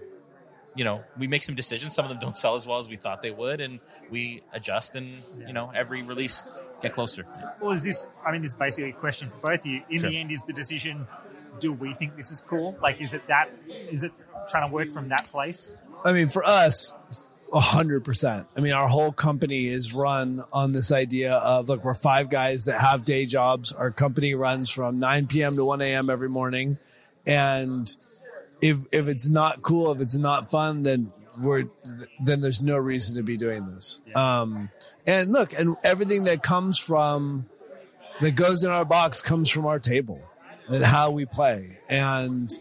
you 0.75 0.83
know 0.83 1.03
we 1.17 1.27
make 1.27 1.43
some 1.43 1.55
decisions. 1.55 1.95
Some 1.95 2.03
of 2.03 2.09
them 2.09 2.19
don't 2.19 2.35
sell 2.35 2.55
as 2.55 2.67
well 2.67 2.79
as 2.79 2.89
we 2.89 2.97
thought 2.97 3.21
they 3.21 3.31
would, 3.31 3.61
and 3.61 3.79
we 4.09 4.41
adjust. 4.51 4.95
And 4.95 5.21
you 5.47 5.53
know 5.53 5.71
every 5.73 6.03
release 6.03 6.43
get 6.83 6.93
closer. 6.93 7.25
Well, 7.59 7.71
is 7.71 7.83
this? 7.83 8.05
I 8.25 8.31
mean, 8.31 8.41
this 8.43 8.51
is 8.51 8.57
basically 8.57 8.91
a 8.91 8.93
question 8.93 9.29
for 9.31 9.37
both 9.37 9.61
of 9.61 9.65
you. 9.65 9.81
In 9.89 10.01
Sure. 10.01 10.09
the 10.09 10.19
end, 10.19 10.31
is 10.31 10.43
the 10.43 10.53
decision? 10.53 11.07
Do 11.59 11.71
we 11.73 11.93
think 11.93 12.15
this 12.15 12.31
is 12.31 12.41
cool? 12.41 12.77
Like, 12.81 13.01
is 13.01 13.13
it 13.13 13.25
that? 13.27 13.49
Is 13.67 14.03
it 14.03 14.11
trying 14.49 14.67
to 14.69 14.73
work 14.73 14.91
from 14.91 15.09
that 15.09 15.27
place? 15.31 15.75
I 16.05 16.11
mean, 16.11 16.27
for 16.29 16.43
us, 16.43 16.93
a 17.53 17.59
hundred 17.59 18.03
percent. 18.03 18.47
I 18.57 18.59
mean, 18.61 18.73
our 18.73 18.87
whole 18.87 19.11
company 19.11 19.67
is 19.67 19.93
run 19.93 20.43
on 20.51 20.71
this 20.73 20.91
idea 20.91 21.33
of 21.35 21.69
look, 21.69 21.83
we're 21.83 21.93
five 21.95 22.29
guys 22.29 22.65
that 22.65 22.79
have 22.81 23.05
day 23.05 23.25
jobs. 23.25 23.71
Our 23.71 23.91
company 23.91 24.35
runs 24.35 24.69
from 24.69 24.99
9 24.99 25.27
p.m. 25.27 25.55
to 25.55 25.63
1 25.65 25.81
a.m. 25.81 26.09
every 26.09 26.29
morning. 26.29 26.77
And 27.25 27.95
if 28.61 28.79
if 28.91 29.07
it's 29.07 29.29
not 29.29 29.61
cool, 29.61 29.91
if 29.93 30.01
it's 30.01 30.17
not 30.17 30.49
fun, 30.51 30.83
then 30.83 31.13
we're 31.39 31.65
then 32.19 32.41
there's 32.41 32.61
no 32.61 32.77
reason 32.77 33.15
to 33.15 33.23
be 33.23 33.37
doing 33.37 33.65
this. 33.65 33.99
Um, 34.15 34.69
and 35.05 35.31
look, 35.31 35.53
and 35.53 35.75
everything 35.83 36.25
that 36.25 36.43
comes 36.43 36.79
from 36.79 37.45
that 38.21 38.31
goes 38.31 38.63
in 38.63 38.71
our 38.71 38.85
box 38.85 39.21
comes 39.21 39.49
from 39.49 39.65
our 39.65 39.79
table 39.79 40.21
and 40.67 40.83
how 40.83 41.11
we 41.11 41.25
play. 41.25 41.79
And 41.89 42.57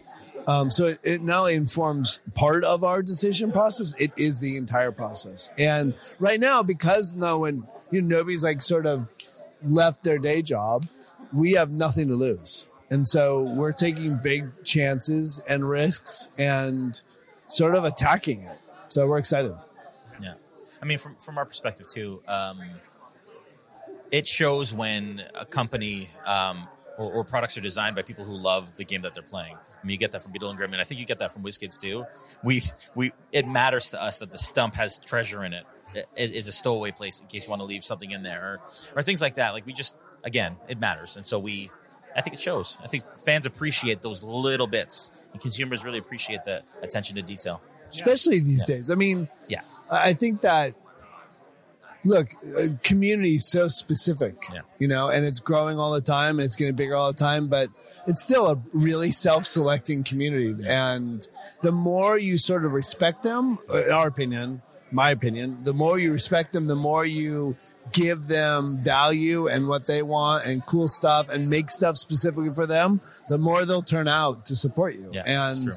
um, 0.47 0.71
so 0.71 0.87
it, 0.87 0.99
it 1.03 1.21
not 1.21 1.41
only 1.41 1.55
informs 1.55 2.19
part 2.33 2.63
of 2.63 2.83
our 2.83 3.01
decision 3.01 3.51
process, 3.51 3.93
it 3.97 4.11
is 4.17 4.39
the 4.39 4.57
entire 4.57 4.91
process. 4.91 5.51
And 5.57 5.93
right 6.19 6.39
now, 6.39 6.63
because 6.63 7.13
no 7.13 7.39
one, 7.39 7.67
you 7.91 8.01
know, 8.01 8.17
nobody's 8.17 8.43
like 8.43 8.61
sort 8.61 8.85
of 8.85 9.11
left 9.63 10.03
their 10.03 10.19
day 10.19 10.41
job, 10.41 10.87
we 11.31 11.53
have 11.53 11.71
nothing 11.71 12.09
to 12.09 12.15
lose. 12.15 12.67
And 12.89 13.07
so 13.07 13.41
we're 13.41 13.71
taking 13.71 14.19
big 14.21 14.63
chances 14.63 15.39
and 15.47 15.67
risks 15.67 16.29
and 16.37 17.01
sort 17.47 17.75
of 17.75 17.85
attacking 17.85 18.41
it. 18.41 18.57
So 18.93 19.07
we're 19.07 19.17
excited. 19.17 19.55
Yeah, 20.21 20.35
I 20.79 20.85
mean, 20.85 20.99
from 20.99 21.15
from 21.15 21.39
our 21.39 21.45
perspective 21.45 21.87
too, 21.87 22.21
um, 22.27 22.61
it 24.11 24.27
shows 24.27 24.71
when 24.71 25.23
a 25.33 25.47
company 25.47 26.11
um, 26.27 26.67
or, 26.99 27.11
or 27.11 27.23
products 27.23 27.57
are 27.57 27.61
designed 27.61 27.95
by 27.95 28.03
people 28.03 28.23
who 28.23 28.37
love 28.37 28.75
the 28.75 28.85
game 28.85 29.01
that 29.01 29.15
they're 29.15 29.23
playing. 29.23 29.55
I 29.55 29.83
mean, 29.83 29.93
you 29.93 29.97
get 29.97 30.11
that 30.11 30.21
from 30.21 30.31
Beadle 30.31 30.49
and 30.49 30.57
Grimm, 30.59 30.73
and 30.73 30.79
I 30.79 30.83
think 30.83 30.99
you 30.99 31.07
get 31.07 31.17
that 31.17 31.33
from 31.33 31.41
WizKids 31.41 31.79
too. 31.79 32.05
We 32.43 32.61
we 32.93 33.13
it 33.31 33.47
matters 33.47 33.89
to 33.89 34.01
us 34.01 34.19
that 34.19 34.31
the 34.31 34.37
stump 34.37 34.75
has 34.75 34.99
treasure 34.99 35.43
in 35.43 35.53
it. 35.53 35.65
It 35.95 36.31
is 36.31 36.47
a 36.47 36.51
stowaway 36.51 36.91
place 36.91 37.19
in 37.19 37.25
case 37.25 37.45
you 37.45 37.49
want 37.49 37.61
to 37.61 37.65
leave 37.65 37.83
something 37.83 38.11
in 38.11 38.21
there, 38.21 38.61
or, 38.95 38.99
or 38.99 39.01
things 39.01 39.23
like 39.23 39.35
that. 39.35 39.53
Like 39.53 39.65
we 39.65 39.73
just 39.73 39.95
again, 40.23 40.57
it 40.67 40.79
matters, 40.79 41.17
and 41.17 41.25
so 41.25 41.39
we. 41.39 41.71
I 42.15 42.21
think 42.21 42.35
it 42.35 42.39
shows. 42.39 42.77
I 42.83 42.87
think 42.87 43.05
fans 43.25 43.47
appreciate 43.47 44.03
those 44.03 44.21
little 44.21 44.67
bits, 44.67 45.09
and 45.31 45.41
consumers 45.41 45.83
really 45.83 45.97
appreciate 45.97 46.43
the 46.45 46.61
attention 46.83 47.15
to 47.15 47.23
detail. 47.23 47.59
Especially 47.93 48.39
these 48.39 48.63
Yeah. 48.67 48.75
days. 48.75 48.89
I 48.91 48.95
mean, 48.95 49.29
Yeah. 49.47 49.61
I 49.89 50.13
think 50.13 50.41
that 50.41 50.73
look, 52.05 52.27
uh, 52.57 52.67
community 52.83 53.35
is 53.35 53.47
so 53.47 53.69
specific, 53.69 54.35
Yeah. 54.53 54.59
you 54.77 54.89
know, 54.89 55.07
and 55.09 55.23
it's 55.25 55.39
growing 55.39 55.79
all 55.79 55.93
the 55.93 56.01
time 56.01 56.37
and 56.37 56.45
it's 56.45 56.57
getting 56.57 56.75
bigger 56.75 56.95
all 56.97 57.07
the 57.13 57.17
time, 57.17 57.47
but 57.47 57.69
it's 58.05 58.21
still 58.21 58.47
a 58.47 58.61
really 58.73 59.09
self-selecting 59.11 60.03
community. 60.03 60.53
And 60.67 61.25
the 61.61 61.71
more 61.71 62.19
you 62.19 62.37
sort 62.37 62.65
of 62.65 62.73
respect 62.73 63.23
them, 63.23 63.57
uh, 63.69 63.85
in 63.85 63.91
our 63.91 64.07
opinion, 64.07 64.61
my 64.91 65.11
opinion, 65.11 65.59
the 65.63 65.73
more 65.73 65.97
you 65.97 66.11
respect 66.11 66.51
them, 66.51 66.67
the 66.67 66.75
more 66.75 67.05
you 67.05 67.55
give 67.93 68.27
them 68.27 68.79
value 68.83 69.47
and 69.47 69.69
what 69.69 69.87
they 69.87 70.01
want 70.01 70.45
and 70.45 70.65
cool 70.65 70.89
stuff 70.89 71.29
and 71.29 71.49
make 71.49 71.69
stuff 71.69 71.95
specifically 71.97 72.53
for 72.53 72.65
them, 72.65 72.99
the 73.29 73.37
more 73.37 73.63
they'll 73.65 73.81
turn 73.81 74.09
out 74.09 74.45
to 74.47 74.57
support 74.57 74.93
you. 74.95 75.09
Yeah, 75.13 75.23
and 75.25 75.63
true. 75.63 75.73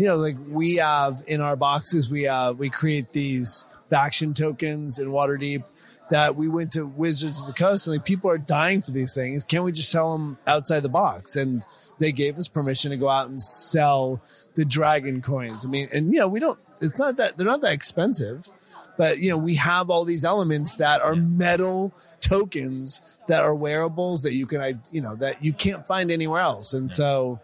You 0.00 0.06
know, 0.06 0.16
like 0.16 0.36
we 0.48 0.76
have 0.76 1.22
in 1.26 1.42
our 1.42 1.56
boxes, 1.56 2.10
we 2.10 2.26
uh 2.26 2.54
we 2.54 2.70
create 2.70 3.12
these 3.12 3.66
faction 3.90 4.32
tokens 4.32 4.98
in 4.98 5.08
Waterdeep 5.08 5.62
that 6.08 6.36
we 6.36 6.48
went 6.48 6.72
to 6.72 6.86
Wizards 6.86 7.42
of 7.42 7.46
the 7.46 7.52
Coast 7.52 7.86
and 7.86 7.96
like 7.96 8.06
people 8.06 8.30
are 8.30 8.38
dying 8.38 8.80
for 8.80 8.92
these 8.92 9.14
things. 9.14 9.44
Can't 9.44 9.62
we 9.62 9.72
just 9.72 9.90
sell 9.90 10.12
them 10.12 10.38
outside 10.46 10.80
the 10.80 10.88
box? 10.88 11.36
And 11.36 11.66
they 11.98 12.12
gave 12.12 12.38
us 12.38 12.48
permission 12.48 12.92
to 12.92 12.96
go 12.96 13.10
out 13.10 13.28
and 13.28 13.42
sell 13.42 14.22
the 14.54 14.64
dragon 14.64 15.20
coins. 15.20 15.66
I 15.66 15.68
mean, 15.68 15.90
and 15.92 16.10
you 16.10 16.20
know, 16.20 16.28
we 16.28 16.40
don't. 16.40 16.58
It's 16.80 16.98
not 16.98 17.18
that 17.18 17.36
they're 17.36 17.46
not 17.46 17.60
that 17.60 17.74
expensive. 17.74 18.48
But 18.96 19.18
you 19.18 19.28
know, 19.28 19.36
we 19.36 19.56
have 19.56 19.90
all 19.90 20.06
these 20.06 20.24
elements 20.24 20.76
that 20.76 21.02
are 21.02 21.14
metal 21.14 21.92
tokens 22.20 23.02
that 23.28 23.42
are 23.42 23.54
wearables 23.54 24.22
that 24.22 24.32
you 24.32 24.46
can, 24.46 24.80
you 24.92 25.02
know, 25.02 25.14
that 25.16 25.44
you 25.44 25.52
can't 25.52 25.86
find 25.86 26.10
anywhere 26.10 26.40
else. 26.40 26.72
And 26.72 26.94
so, 26.94 27.38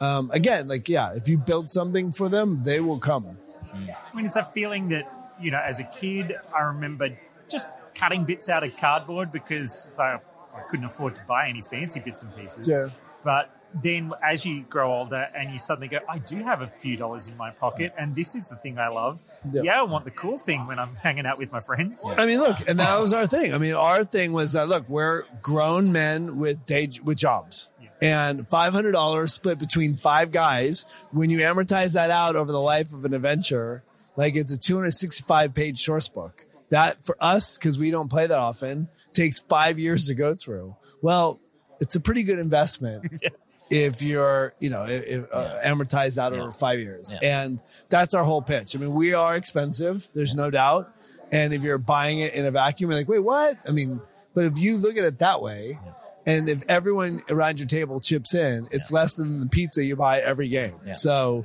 um, 0.00 0.30
again, 0.32 0.68
like 0.68 0.88
yeah, 0.88 1.14
if 1.14 1.28
you 1.28 1.38
build 1.38 1.68
something 1.68 2.12
for 2.12 2.28
them, 2.28 2.62
they 2.62 2.80
will 2.80 2.98
come. 2.98 3.38
I 3.74 4.16
mean, 4.16 4.26
it's 4.26 4.36
a 4.36 4.48
feeling 4.54 4.88
that, 4.90 5.32
you 5.40 5.50
know, 5.50 5.60
as 5.60 5.80
a 5.80 5.84
kid, 5.84 6.36
I 6.54 6.62
remember 6.62 7.16
just 7.48 7.68
cutting 7.94 8.24
bits 8.24 8.48
out 8.48 8.62
of 8.62 8.76
cardboard 8.76 9.32
because 9.32 9.86
it's 9.88 9.98
like, 9.98 10.24
I 10.54 10.60
couldn't 10.70 10.86
afford 10.86 11.16
to 11.16 11.22
buy 11.26 11.48
any 11.48 11.62
fancy 11.62 12.00
bits 12.00 12.22
and 12.22 12.34
pieces. 12.36 12.68
Yeah. 12.68 12.90
But 13.24 13.50
then 13.82 14.12
as 14.22 14.44
you 14.46 14.62
grow 14.62 14.92
older 14.92 15.26
and 15.36 15.50
you 15.50 15.58
suddenly 15.58 15.88
go, 15.88 15.98
I 16.08 16.18
do 16.18 16.44
have 16.44 16.62
a 16.62 16.68
few 16.68 16.96
dollars 16.96 17.26
in 17.26 17.36
my 17.36 17.50
pocket 17.50 17.92
and 17.98 18.14
this 18.14 18.36
is 18.36 18.46
the 18.46 18.54
thing 18.54 18.78
I 18.78 18.88
love. 18.88 19.20
Yeah. 19.50 19.62
Yeah, 19.64 19.80
I 19.80 19.82
want 19.82 20.04
the 20.04 20.12
cool 20.12 20.38
thing 20.38 20.66
when 20.68 20.78
I'm 20.78 20.94
hanging 20.94 21.26
out 21.26 21.38
with 21.38 21.50
my 21.50 21.60
friends. 21.60 22.06
I 22.16 22.26
mean, 22.26 22.38
look, 22.38 22.68
and 22.68 22.78
that 22.78 23.00
was 23.00 23.12
our 23.12 23.26
thing. 23.26 23.52
I 23.52 23.58
mean, 23.58 23.74
our 23.74 24.04
thing 24.04 24.32
was 24.32 24.52
that 24.52 24.68
look, 24.68 24.88
we're 24.88 25.24
grown 25.42 25.90
men 25.90 26.38
with 26.38 26.64
day 26.66 26.88
with 27.02 27.18
jobs. 27.18 27.68
And 28.04 28.46
five 28.46 28.74
hundred 28.74 28.92
dollars 28.92 29.32
split 29.32 29.58
between 29.58 29.96
five 29.96 30.30
guys. 30.30 30.84
When 31.10 31.30
you 31.30 31.38
amortize 31.38 31.94
that 31.94 32.10
out 32.10 32.36
over 32.36 32.52
the 32.52 32.60
life 32.60 32.92
of 32.92 33.06
an 33.06 33.14
adventure, 33.14 33.82
like 34.14 34.36
it's 34.36 34.52
a 34.52 34.58
two 34.58 34.76
hundred 34.76 34.90
sixty-five 34.90 35.54
page 35.54 35.82
source 35.82 36.06
book. 36.08 36.44
That 36.68 37.02
for 37.02 37.16
us, 37.18 37.56
because 37.56 37.78
we 37.78 37.90
don't 37.90 38.10
play 38.10 38.26
that 38.26 38.38
often, 38.38 38.88
takes 39.14 39.38
five 39.38 39.78
years 39.78 40.08
to 40.08 40.14
go 40.14 40.34
through. 40.34 40.76
Well, 41.00 41.40
it's 41.80 41.96
a 41.96 42.00
pretty 42.00 42.24
good 42.24 42.38
investment 42.38 43.22
if 43.70 44.02
you're, 44.02 44.52
you 44.60 44.68
know, 44.68 44.84
if, 44.86 45.24
uh, 45.32 45.60
amortized 45.64 46.18
out 46.18 46.34
over 46.34 46.52
five 46.52 46.80
years. 46.80 47.10
Yeah. 47.22 47.44
And 47.44 47.62
that's 47.88 48.12
our 48.12 48.24
whole 48.24 48.42
pitch. 48.42 48.76
I 48.76 48.80
mean, 48.80 48.92
we 48.92 49.14
are 49.14 49.34
expensive. 49.34 50.06
There's 50.14 50.34
no 50.34 50.50
doubt. 50.50 50.94
And 51.32 51.54
if 51.54 51.62
you're 51.62 51.78
buying 51.78 52.20
it 52.20 52.34
in 52.34 52.44
a 52.44 52.50
vacuum, 52.50 52.90
you're 52.90 53.00
like, 53.00 53.08
wait, 53.08 53.20
what? 53.20 53.56
I 53.66 53.70
mean, 53.70 54.02
but 54.34 54.44
if 54.44 54.58
you 54.58 54.76
look 54.76 54.98
at 54.98 55.04
it 55.04 55.20
that 55.20 55.40
way, 55.40 55.78
and 56.26 56.48
if 56.48 56.62
everyone 56.68 57.22
around 57.28 57.58
your 57.58 57.66
table 57.66 58.00
chips 58.00 58.34
in, 58.34 58.68
it's 58.70 58.90
less 58.90 59.14
than 59.14 59.40
the 59.40 59.46
pizza 59.46 59.84
you 59.84 59.96
buy 59.96 60.20
every 60.20 60.48
game. 60.48 60.74
Yeah. 60.86 60.94
So 60.94 61.44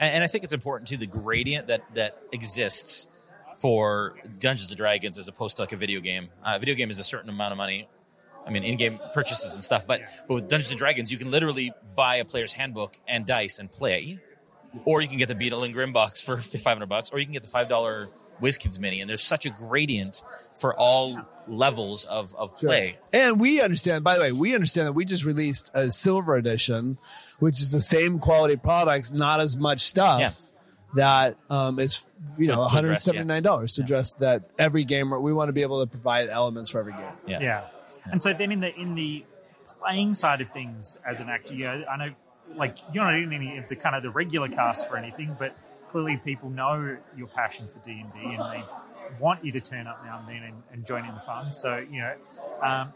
And, 0.00 0.14
and 0.14 0.24
I 0.24 0.26
think 0.26 0.44
it's 0.44 0.52
important 0.52 0.88
too 0.88 0.96
the 0.96 1.06
gradient 1.06 1.68
that 1.68 1.82
that 1.94 2.18
exists 2.32 3.06
for 3.56 4.14
Dungeons 4.38 4.70
and 4.70 4.78
Dragons 4.78 5.18
as 5.18 5.28
opposed 5.28 5.56
to 5.56 5.62
like 5.62 5.72
a 5.72 5.76
video 5.76 6.00
game. 6.00 6.28
Uh, 6.44 6.54
a 6.56 6.58
video 6.58 6.74
game 6.74 6.90
is 6.90 6.98
a 6.98 7.04
certain 7.04 7.30
amount 7.30 7.52
of 7.52 7.58
money. 7.58 7.88
I 8.46 8.50
mean, 8.50 8.62
in-game 8.62 9.00
purchases 9.12 9.54
and 9.54 9.64
stuff. 9.64 9.86
But 9.86 10.02
but 10.28 10.34
with 10.34 10.48
Dungeons 10.48 10.70
and 10.70 10.78
Dragons, 10.78 11.10
you 11.10 11.18
can 11.18 11.30
literally 11.30 11.72
buy 11.96 12.16
a 12.16 12.24
player's 12.24 12.52
handbook 12.52 12.96
and 13.08 13.26
dice 13.26 13.58
and 13.58 13.70
play, 13.70 14.20
or 14.84 15.00
you 15.00 15.08
can 15.08 15.18
get 15.18 15.28
the 15.28 15.34
Beadle 15.34 15.64
and 15.64 15.74
Grimm 15.74 15.92
box 15.92 16.20
for 16.20 16.36
five 16.40 16.76
hundred 16.76 16.88
bucks, 16.88 17.10
or 17.10 17.18
you 17.18 17.24
can 17.24 17.32
get 17.32 17.42
the 17.42 17.48
five 17.48 17.68
dollar 17.68 18.08
WizKids 18.40 18.78
mini. 18.78 19.00
And 19.00 19.08
there's 19.08 19.22
such 19.22 19.46
a 19.46 19.50
gradient 19.50 20.22
for 20.54 20.74
all 20.74 21.20
levels 21.48 22.04
of 22.04 22.34
of 22.34 22.54
play. 22.54 22.98
And 23.12 23.38
we 23.40 23.60
understand, 23.60 24.02
by 24.04 24.16
the 24.16 24.22
way, 24.22 24.32
we 24.32 24.54
understand 24.54 24.88
that 24.88 24.92
we 24.92 25.04
just 25.04 25.24
released 25.24 25.70
a 25.74 25.90
silver 25.90 26.34
edition, 26.36 26.98
which 27.38 27.60
is 27.60 27.72
the 27.72 27.80
same 27.80 28.18
quality 28.18 28.56
products, 28.56 29.12
not 29.12 29.40
as 29.40 29.56
much 29.56 29.80
stuff. 29.80 30.20
Yeah. 30.20 30.30
That 30.94 31.36
um, 31.50 31.78
is, 31.78 32.04
you 32.38 32.46
To- 32.46 32.52
know, 32.52 32.68
to 32.68 32.78
address, 32.78 33.06
yeah. 33.12 33.20
$179 33.22 33.74
to 33.74 33.82
address 33.82 34.14
that 34.14 34.48
every 34.58 34.84
gamer. 34.84 35.20
We 35.20 35.32
want 35.32 35.48
to 35.48 35.52
be 35.52 35.62
able 35.62 35.84
to 35.84 35.90
provide 35.90 36.28
elements 36.28 36.70
for 36.70 36.78
every 36.78 36.92
game. 36.92 37.02
Yeah. 37.26 37.40
Yeah. 37.40 37.64
And 38.10 38.22
so 38.22 38.32
then 38.32 38.52
in 38.52 38.60
the 38.60 38.72
in 38.74 38.94
the 38.94 39.24
playing 39.80 40.14
side 40.14 40.40
of 40.40 40.50
things 40.52 40.96
as 41.06 41.20
an 41.20 41.28
actor, 41.28 41.52
you 41.54 41.64
know, 41.64 41.84
I 41.90 41.96
know 41.96 42.14
like 42.54 42.78
you're 42.94 43.04
not 43.04 43.14
in 43.14 43.32
any 43.32 43.58
of 43.58 43.68
the 43.68 43.76
kind 43.76 43.96
of 43.96 44.04
the 44.04 44.10
regular 44.10 44.48
cast 44.48 44.88
for 44.88 44.96
anything, 44.96 45.36
but 45.38 45.54
clearly 45.96 46.18
people 46.18 46.50
know 46.50 46.96
your 47.16 47.26
passion 47.28 47.66
for 47.72 47.78
D 47.82 47.92
and 48.02 48.12
D 48.12 48.18
and 48.22 48.52
they 48.52 48.64
want 49.18 49.42
you 49.44 49.52
to 49.52 49.60
turn 49.60 49.86
up 49.86 50.04
now 50.04 50.18
and 50.18 50.28
then 50.28 50.42
and, 50.42 50.62
and 50.72 50.86
join 50.86 51.06
in 51.06 51.14
the 51.14 51.20
fun. 51.20 51.54
So, 51.54 51.78
you 51.90 52.00
know, 52.00 52.14
um, 52.62 52.92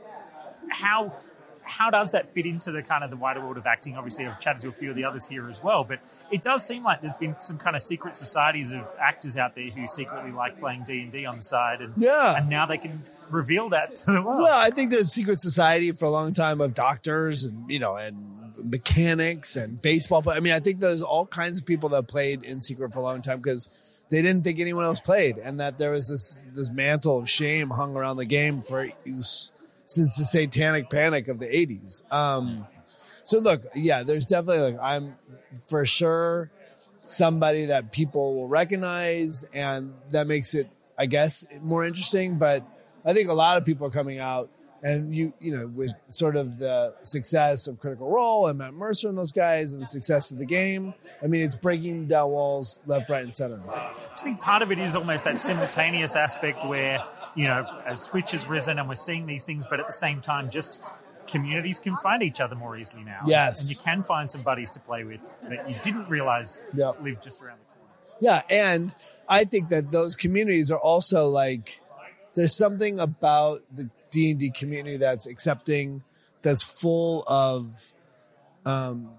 how 0.71 1.15
how 1.63 1.89
does 1.89 2.11
that 2.13 2.35
fit 2.35 2.45
into 2.47 2.73
the 2.73 2.83
kind 2.83 3.03
of 3.05 3.11
the 3.11 3.17
wider 3.17 3.41
world 3.41 3.57
of 3.57 3.65
acting? 3.65 3.97
Obviously, 3.97 4.27
I've 4.27 4.39
chatted 4.41 4.61
to 4.63 4.69
a 4.69 4.73
few 4.73 4.91
of 4.91 4.97
the 4.97 5.05
others 5.05 5.27
here 5.29 5.49
as 5.49 5.63
well, 5.63 5.85
but 5.85 6.01
it 6.31 6.43
does 6.43 6.67
seem 6.67 6.83
like 6.83 7.01
there's 7.01 7.15
been 7.15 7.37
some 7.41 7.57
kind 7.59 7.75
of 7.77 7.81
secret 7.81 8.17
societies 8.17 8.73
of 8.73 8.87
actors 9.01 9.37
out 9.39 9.55
there 9.55 9.71
who 9.71 9.87
secretly 9.87 10.33
like 10.33 10.59
playing 10.61 10.85
D 10.85 11.01
and 11.01 11.13
D 11.13 11.25
on 11.25 11.37
the 11.37 11.43
side, 11.43 11.81
and 11.81 11.95
Yeah. 11.97 12.37
and 12.37 12.51
now 12.51 12.67
they 12.67 12.79
can 12.79 13.01
reveal 13.31 13.71
that 13.71 13.97
to 13.97 14.13
the 14.13 14.21
world. 14.23 14.41
Well, 14.43 14.59
I 14.61 14.71
think 14.71 14.91
there's 14.91 15.07
a 15.07 15.07
secret 15.07 15.39
society 15.39 15.93
for 15.93 16.05
a 16.07 16.11
long 16.11 16.33
time 16.35 16.61
of 16.61 16.75
doctors 16.75 17.45
and, 17.45 17.71
you 17.71 17.79
know, 17.79 17.95
and 17.97 18.17
mechanics 18.63 19.57
and 19.57 19.81
baseball. 19.81 20.23
But 20.23 20.37
I 20.37 20.41
mean, 20.41 20.53
I 20.53 20.61
think 20.61 20.81
there's 20.81 21.03
all 21.03 21.27
kinds 21.27 21.59
of 21.59 21.67
people 21.67 21.89
that 21.91 22.09
played 22.09 22.43
in 22.43 22.61
secret 22.61 22.93
for 22.93 22.99
a 22.99 23.03
long 23.03 23.23
time 23.23 23.39
because 23.39 23.69
they 24.11 24.23
didn't 24.23 24.43
think 24.43 24.59
anyone 24.59 24.85
else 24.85 25.01
played 25.01 25.39
and 25.39 25.61
that 25.61 25.79
there 25.79 25.93
was 25.93 26.09
this, 26.09 26.49
this 26.53 26.71
mantle 26.71 27.19
of 27.19 27.29
shame 27.29 27.71
hung 27.71 27.97
around 27.97 28.17
the 28.17 28.25
game 28.25 28.63
for 28.63 28.89
since 29.87 30.17
the 30.17 30.25
satanic 30.25 30.91
panic 30.91 31.29
of 31.29 31.41
the 31.41 31.47
80s. 31.47 32.11
Um, 32.13 32.67
so 33.23 33.39
look, 33.39 33.63
yeah, 33.75 34.03
there's 34.03 34.27
definitely 34.27 34.73
like, 34.73 34.81
I'm 34.81 35.17
for 35.69 35.85
sure 35.85 36.51
somebody 37.11 37.67
that 37.67 37.93
people 37.93 38.37
will 38.37 38.49
recognize 38.49 39.45
and 39.53 39.95
that 40.11 40.27
makes 40.27 40.55
it 40.55 40.71
i 40.97 41.07
guess 41.07 41.45
more 41.61 41.85
interesting 41.85 42.39
but 42.39 42.65
i 43.05 43.13
think 43.13 43.29
a 43.29 43.33
lot 43.33 43.57
of 43.57 43.65
people 43.65 43.87
are 43.87 43.91
coming 43.91 44.19
out 44.19 44.49
and 44.83 45.15
you 45.15 45.33
you 45.41 45.57
know 45.57 45.67
with 45.67 45.91
sort 46.07 46.37
of 46.37 46.59
the 46.59 46.95
success 47.03 47.67
of 47.67 47.79
critical 47.81 48.09
role 48.11 48.47
and 48.47 48.59
matt 48.59 48.73
mercer 48.75 49.09
and 49.09 49.19
those 49.19 49.33
guys 49.33 49.73
and 49.73 49.83
the 49.83 49.87
success 49.87 50.31
of 50.31 50.39
the 50.39 50.47
game 50.47 50.95
i 51.23 51.27
mean 51.27 51.43
it's 51.43 51.57
breaking 51.57 52.07
down 52.07 52.31
walls 52.31 52.83
left 52.87 53.11
right 53.11 53.23
and 53.25 53.33
center 53.35 53.61
I 53.69 54.23
think 54.23 54.41
part 54.41 54.63
of 54.63 54.71
it 54.71 54.79
is 54.79 54.97
almost 54.97 55.25
that 55.25 55.41
simultaneous 55.41 56.15
aspect 56.15 56.67
where, 56.67 57.03
you 57.35 57.45
know, 57.45 57.65
as 57.87 58.07
Twitch 58.07 58.33
has 58.33 58.47
risen 58.47 58.79
and 58.79 58.87
we're 58.87 58.95
seeing 58.97 59.25
these 59.25 59.47
things, 59.47 59.65
but 59.65 59.81
at 59.81 59.87
the 59.87 59.95
same 59.95 60.21
time, 60.21 60.51
just 60.51 60.83
communities 61.27 61.81
can 61.81 61.97
find 62.03 62.23
each 62.23 62.39
other 62.39 62.55
more 62.55 62.77
easily 62.77 63.03
now. 63.03 63.21
Yes. 63.27 63.63
And 63.63 63.71
you 63.71 63.83
can 63.83 64.03
find 64.03 64.31
some 64.31 64.43
buddies 64.43 64.73
to 64.73 64.81
play 64.81 65.05
with 65.05 65.21
that 65.49 65.71
you 65.71 65.77
didn't 65.81 66.11
realize 66.11 66.63
Yep. 66.75 67.03
live 67.03 67.23
just 67.23 67.41
around 67.41 67.59
the 67.61 67.65
corner. 67.79 68.19
Yeah, 68.21 68.43
and 68.51 68.95
I 69.27 69.45
think 69.45 69.71
that 69.71 69.91
those 69.91 70.17
communities 70.17 70.71
are 70.71 70.79
also 70.79 71.29
like 71.29 71.81
there's 72.35 72.55
something 72.55 73.01
about 73.01 73.63
the 73.73 73.89
D 74.11 74.31
and 74.31 74.41
D 74.41 74.51
community 74.51 74.97
that's 74.97 75.27
accepting, 75.27 76.03
that's 76.43 76.63
full 76.63 77.25
of 77.27 77.93
um, 78.67 79.11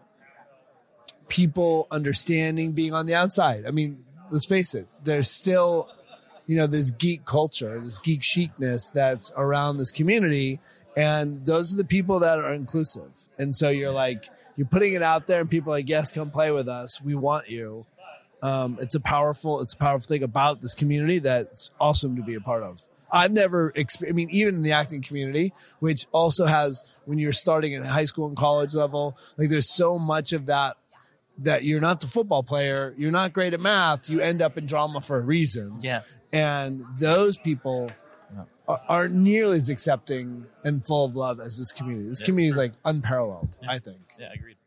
people 1.27 1.87
understanding 1.91 2.73
being 2.73 2.93
on 2.93 3.05
the 3.05 3.15
outside. 3.15 3.65
I 3.65 3.71
mean, 3.71 4.03
let's 4.29 4.45
face 4.45 4.73
it, 4.75 4.87
there's 5.03 5.29
still 5.29 5.89
you 6.47 6.57
know 6.57 6.67
this 6.67 6.91
geek 6.91 7.25
culture, 7.25 7.79
this 7.79 7.99
geek 7.99 8.21
chicness 8.21 8.91
that's 8.91 9.31
around 9.37 9.77
this 9.77 9.91
community, 9.91 10.59
and 10.97 11.45
those 11.45 11.73
are 11.73 11.77
the 11.77 11.85
people 11.85 12.19
that 12.19 12.39
are 12.39 12.53
inclusive. 12.53 13.11
And 13.37 13.55
so 13.55 13.69
you're 13.69 13.91
like 13.91 14.29
you're 14.55 14.67
putting 14.67 14.93
it 14.93 15.01
out 15.01 15.27
there, 15.27 15.41
and 15.41 15.49
people 15.49 15.71
are 15.71 15.77
like, 15.77 15.89
yes, 15.89 16.11
come 16.11 16.29
play 16.29 16.51
with 16.51 16.67
us. 16.67 17.01
We 17.01 17.15
want 17.15 17.49
you. 17.49 17.85
Um, 18.43 18.77
it's 18.81 18.95
a 18.95 18.99
powerful, 18.99 19.61
it's 19.61 19.73
a 19.73 19.77
powerful 19.77 20.07
thing 20.07 20.23
about 20.23 20.61
this 20.61 20.73
community 20.73 21.19
that's 21.19 21.69
awesome 21.79 22.15
to 22.15 22.23
be 22.23 22.33
a 22.35 22.41
part 22.41 22.63
of. 22.63 22.81
I've 23.11 23.31
never, 23.31 23.71
exp- 23.71 24.07
I 24.07 24.11
mean, 24.11 24.29
even 24.31 24.55
in 24.55 24.61
the 24.63 24.71
acting 24.71 25.01
community, 25.01 25.53
which 25.79 26.05
also 26.11 26.45
has 26.45 26.83
when 27.05 27.17
you're 27.19 27.33
starting 27.33 27.75
at 27.75 27.85
high 27.85 28.05
school 28.05 28.27
and 28.27 28.37
college 28.37 28.73
level, 28.73 29.17
like 29.37 29.49
there's 29.49 29.69
so 29.69 29.99
much 29.99 30.33
of 30.33 30.45
that 30.47 30.77
that 31.39 31.63
you're 31.63 31.81
not 31.81 32.01
the 32.01 32.07
football 32.07 32.43
player, 32.43 32.93
you're 32.97 33.11
not 33.11 33.33
great 33.33 33.53
at 33.53 33.59
math, 33.59 34.09
you 34.09 34.19
end 34.19 34.41
up 34.41 34.57
in 34.57 34.65
drama 34.65 35.01
for 35.01 35.17
a 35.17 35.23
reason. 35.25 35.77
Yeah. 35.81 36.01
And 36.31 36.85
those 36.99 37.37
people 37.37 37.91
are, 38.67 38.81
aren't 38.87 39.15
nearly 39.15 39.57
as 39.57 39.69
accepting 39.69 40.45
and 40.63 40.85
full 40.85 41.05
of 41.05 41.15
love 41.15 41.39
as 41.39 41.57
this 41.57 41.71
community. 41.73 42.07
This 42.09 42.19
That's 42.19 42.27
community 42.27 42.51
is 42.51 42.57
like 42.57 42.73
unparalleled, 42.85 43.57
Yeah. 43.61 43.71
I 43.71 43.79
think. 43.79 44.01
Yeah, 44.19 44.29
agreed. 44.33 44.57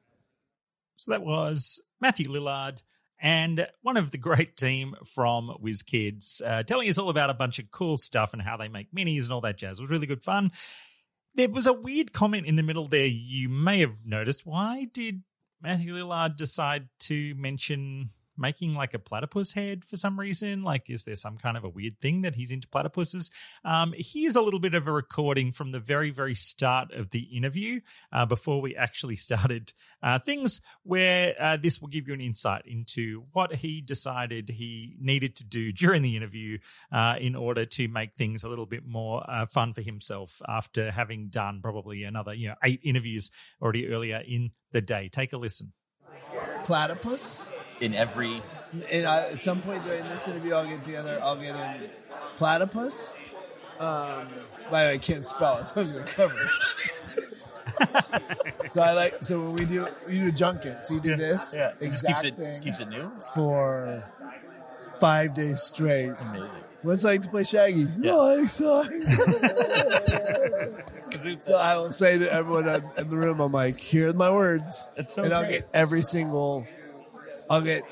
So 0.97 1.13
that 1.13 1.23
was 1.23 1.81
Matthew 2.01 2.29
Lillard 2.29 2.83
and 3.21 3.67
one 3.83 3.97
of 3.97 4.11
the 4.11 4.19
great 4.19 4.57
team 4.57 4.95
from 5.07 5.57
WizKids 5.63 6.43
uh, 6.45 6.63
telling 6.63 6.89
us 6.89 6.99
all 6.99 7.09
about 7.09 7.31
a 7.31 7.35
bunch 7.35 7.59
of 7.59 7.71
cool 7.71 7.97
stuff 7.97 8.33
and 8.33 8.43
how 8.43 8.57
they 8.57 8.69
make 8.69 8.93
minis 8.93 9.25
and 9.25 9.33
all 9.33 9.41
that 9.43 9.59
jazz. 9.59 9.79
It 9.79 9.83
was 9.83 9.91
really 9.91 10.07
good 10.07 10.23
fun. 10.23 10.53
There 11.35 11.49
was 11.49 11.67
a 11.67 11.73
weird 11.73 12.13
comment 12.13 12.47
in 12.47 12.57
the 12.57 12.63
middle 12.63 12.87
there 12.87 13.07
you 13.07 13.49
may 13.49 13.81
have 13.81 13.97
noticed. 14.05 14.47
Why 14.47 14.87
did 14.93 15.23
Matthew 15.61 15.95
Lillard 15.95 16.37
decide 16.37 16.89
to 17.01 17.35
mention 17.37 18.11
making 18.37 18.75
like 18.75 18.95
a 18.95 18.99
platypus 18.99 19.53
head 19.53 19.85
for 19.85 19.97
some 19.97 20.19
reason? 20.19 20.63
Like, 20.63 20.91
is 20.91 21.05
there 21.05 21.17
some 21.17 21.37
kind 21.37 21.57
of 21.57 21.65
a 21.65 21.69
weird 21.69 22.01
thing 22.01 22.23
that 22.23 22.35
he's 22.35 22.51
into 22.51 22.69
platypuses? 22.69 23.31
Um, 23.65 23.95
here's 23.97 24.37
a 24.37 24.43
little 24.43 24.61
bit 24.61 24.75
of 24.75 24.87
a 24.87 24.93
recording 24.93 25.53
from 25.53 25.73
the 25.73 25.81
very, 25.81 26.11
very 26.11 26.35
start 26.35 26.93
of 26.93 27.11
the 27.11 27.21
interview 27.37 27.81
uh, 28.13 28.27
before 28.27 28.61
we 28.61 28.77
actually 28.77 29.17
started 29.25 29.73
uh, 30.03 30.19
things 30.19 30.61
where 30.83 31.35
uh, 31.41 31.57
this 31.57 31.81
will 31.81 31.89
give 31.89 32.09
you 32.09 32.15
an 32.15 32.21
insight 32.21 32.63
into 32.67 33.25
what 33.33 33.55
he 33.55 33.81
decided 33.81 34.49
he 34.49 34.97
needed 35.01 35.37
to 35.37 35.45
do 35.45 35.73
during 35.73 36.03
the 36.03 36.17
interview 36.17 36.59
uh, 36.93 37.15
in 37.21 37.35
order 37.35 37.65
to 37.65 37.89
make 37.89 38.13
things 38.15 38.45
a 38.45 38.49
little 38.49 38.67
bit 38.67 38.87
more 38.87 39.29
uh, 39.29 39.47
fun 39.47 39.73
for 39.73 39.83
himself 39.83 40.41
after 40.49 40.91
having 40.91 41.29
done 41.29 41.61
probably 41.63 42.05
another, 42.05 42.35
you 42.35 42.49
know, 42.49 42.55
eight 42.63 42.81
interviews 42.83 43.31
already 43.63 43.89
earlier 43.89 44.23
in 44.27 44.51
the 44.73 44.81
day. 44.81 45.09
Take 45.09 45.33
a 45.33 45.37
listen. 45.37 45.73
Platypus? 46.65 47.49
In 47.81 47.95
every 47.95 48.41
And 48.91 49.07
I, 49.07 49.29
at 49.29 49.39
some 49.39 49.63
point 49.63 49.85
during 49.85 50.05
this 50.09 50.27
interview, 50.29 50.55
I'll 50.55 50.67
get 50.67 50.83
together, 50.83 51.19
I'll 51.23 51.37
get 51.41 51.55
in 51.57 51.89
platypus. 52.37 53.19
Um, 53.79 54.29
by 54.71 54.85
the 54.85 54.89
way, 54.89 54.93
I 54.95 54.99
can't 54.99 55.25
spell 55.27 55.59
it, 55.59 55.67
so 55.69 55.81
I'm 55.81 55.91
going 55.93 56.05
to 56.05 56.13
cover 56.13 56.35
it. 56.37 56.51
so 58.71 58.83
I 58.83 58.93
like, 58.93 59.23
so 59.23 59.41
when 59.41 59.55
we 59.55 59.65
do, 59.65 59.89
you 60.09 60.21
do 60.23 60.29
a 60.29 60.33
junket, 60.33 60.85
so 60.85 60.95
you 60.95 61.01
do 61.01 61.17
this 61.17 61.55
yeah, 61.57 61.73
it 61.81 61.87
exact 61.87 62.09
just 62.09 62.17
keeps 62.23 62.25
it 62.25 62.37
thing 62.37 62.61
keeps 62.63 62.81
it 62.81 62.89
new. 62.89 63.11
for 63.35 64.05
five 65.01 65.35
days 65.35 65.61
straight. 65.63 66.11
It's 66.11 66.21
amazing. 66.21 66.49
What's 66.83 67.03
it 67.03 67.07
like 67.09 67.23
to 67.23 67.29
play 67.31 67.43
Shaggy? 67.45 67.87
Yeah. 67.99 68.13
Oh, 68.15 68.43
exciting. 68.43 69.03
so 71.41 71.57
I 71.57 71.77
will 71.77 71.93
say 71.93 72.19
to 72.19 72.33
everyone 72.33 72.69
in- 72.69 72.85
in 72.99 73.09
the 73.09 73.17
room, 73.17 73.41
I'm 73.41 73.53
like, 73.53 73.77
here's 73.79 74.15
my 74.15 74.31
words. 74.33 74.89
It's 74.97 75.13
so 75.15 75.25
and 75.25 75.33
I'll 75.35 75.43
great. 75.45 75.61
get 75.61 75.69
every 75.75 76.03
single, 76.03 76.67
I'll 77.49 77.63
get 77.63 77.85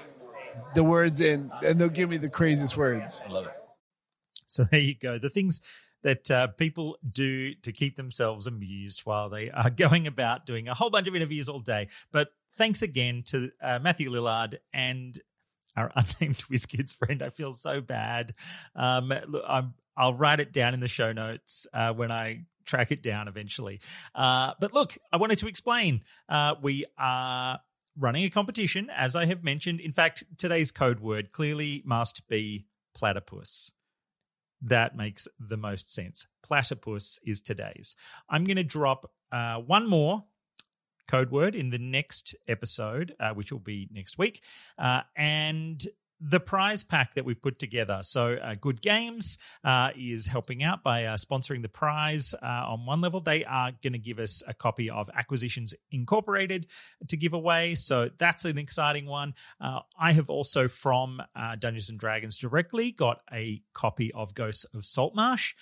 the 0.75 0.85
words 0.85 1.21
in, 1.21 1.51
and 1.65 1.81
they'll 1.81 1.89
give 1.89 2.09
me 2.09 2.17
the 2.17 2.29
craziest 2.29 2.77
words. 2.77 3.25
I 3.27 3.33
love 3.33 3.47
it. 3.47 3.55
So 4.47 4.65
there 4.65 4.81
you 4.81 4.95
go. 4.95 5.19
The 5.19 5.31
things 5.31 5.61
that 6.03 6.31
uh, 6.31 6.49
people 6.49 6.99
do 7.11 7.55
to 7.55 7.73
keep 7.73 7.97
themselves 7.97 8.47
amused 8.47 9.01
while 9.01 9.29
they 9.31 9.51
are 9.51 9.71
going 9.77 10.07
about 10.07 10.47
doing 10.47 10.69
a 10.69 10.75
whole 10.75 10.91
bunch 10.91 11.09
of 11.09 11.17
interviews 11.17 11.49
all 11.49 11.61
day. 11.61 11.89
But 12.11 12.29
thanks 12.55 12.83
again 12.83 13.23
to 13.27 13.51
uh, 13.63 13.79
Matthew 13.79 14.11
Lillard 14.11 14.57
and 14.73 15.19
our 15.77 15.91
unnamed 15.97 16.39
WizKids 16.51 16.95
friend. 16.95 17.23
I 17.23 17.31
feel 17.31 17.53
so 17.53 17.81
bad. 17.81 18.35
Um, 18.77 19.13
look, 19.29 19.45
I'm, 19.47 19.75
I'll 19.97 20.15
write 20.15 20.41
it 20.41 20.53
down 20.53 20.75
in 20.75 20.81
the 20.81 20.89
show 20.89 21.13
notes 21.13 21.67
uh, 21.73 21.93
when 21.93 22.11
I 22.11 22.45
track 22.65 22.93
it 22.93 23.03
down 23.03 23.29
eventually. 23.29 23.81
Uh, 24.15 24.53
but 24.61 24.73
look, 24.73 24.97
I 25.13 25.17
wanted 25.17 25.39
to 25.39 25.49
explain. 25.49 26.03
Uh, 26.29 26.55
we 26.63 26.85
are 26.99 27.61
running 27.99 28.25
a 28.25 28.31
competition, 28.31 28.89
as 28.91 29.15
I 29.17 29.27
have 29.27 29.45
mentioned. 29.45 29.81
In 29.81 29.93
fact, 29.93 30.25
today's 30.39 30.71
code 30.71 31.01
word 31.01 31.33
clearly 31.33 31.83
must 31.85 32.27
be 32.29 32.67
platypus. 32.95 33.73
That 34.63 34.97
makes 34.97 35.27
the 35.41 35.57
most 35.57 35.93
sense. 35.93 36.27
Platypus 36.43 37.19
is 37.27 37.41
today's. 37.41 37.97
I'm 38.29 38.45
going 38.45 38.57
to 38.57 38.65
drop 38.65 39.11
uh, 39.33 39.57
one 39.57 39.89
more 39.89 40.25
code 41.09 41.31
word 41.31 41.55
in 41.55 41.71
the 41.71 41.79
next 41.79 42.35
episode, 42.47 43.15
uh, 43.19 43.31
which 43.31 43.51
will 43.51 43.59
be 43.59 43.89
next 43.93 44.19
week. 44.19 44.43
Uh, 44.79 45.01
and 45.17 45.85
the 46.25 46.39
prize 46.39 46.85
pack 46.85 47.15
that 47.15 47.25
we've 47.25 47.41
put 47.41 47.59
together. 47.59 47.99
So, 48.03 48.35
uh, 48.35 48.55
Good 48.61 48.81
Games 48.81 49.39
uh, 49.65 49.91
is 49.97 50.29
helping 50.29 50.63
out 50.63 50.85
by 50.85 51.05
uh, 51.05 51.17
sponsoring 51.17 51.63
the 51.63 51.69
prize 51.69 52.33
uh, 52.35 52.47
on 52.47 52.87
one 52.87 53.01
level. 53.01 53.21
They 53.21 53.45
are 53.45 53.73
going 53.83 53.95
to 53.95 53.99
give 53.99 54.21
us 54.21 54.43
a 54.47 54.55
copy 54.55 54.89
of 54.89 55.11
Acquisitions 55.15 55.75
Incorporated 55.91 56.69
to 57.09 57.17
give 57.17 57.33
away. 57.33 57.75
So, 57.75 58.09
that's 58.19 58.45
an 58.45 58.57
exciting 58.57 59.07
one. 59.07 59.35
Uh, 59.61 59.81
I 59.99 60.13
have 60.13 60.31
also 60.31 60.69
from 60.69 61.21
uh, 61.35 61.57
Dungeons 61.57 61.91
and 61.91 61.99
Dragons 61.99 62.39
directly 62.39 62.93
got 62.93 63.21
a 63.33 63.61
copy 63.75 64.13
of 64.13 64.35
Ghosts 64.35 64.65
of 64.75 64.85
Saltmarsh 64.85 65.55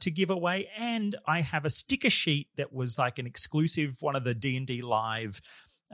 to 0.00 0.10
give 0.10 0.30
away, 0.30 0.68
and 0.76 1.14
I 1.24 1.40
have 1.40 1.64
a 1.64 1.70
sticker 1.70 2.10
sheet 2.10 2.48
that 2.56 2.72
was 2.72 2.98
like 2.98 3.20
an 3.20 3.26
exclusive 3.26 3.96
one 4.00 4.16
of 4.16 4.24
the 4.24 4.34
D 4.34 4.56
and 4.56 4.66
D 4.66 4.80
live. 4.80 5.40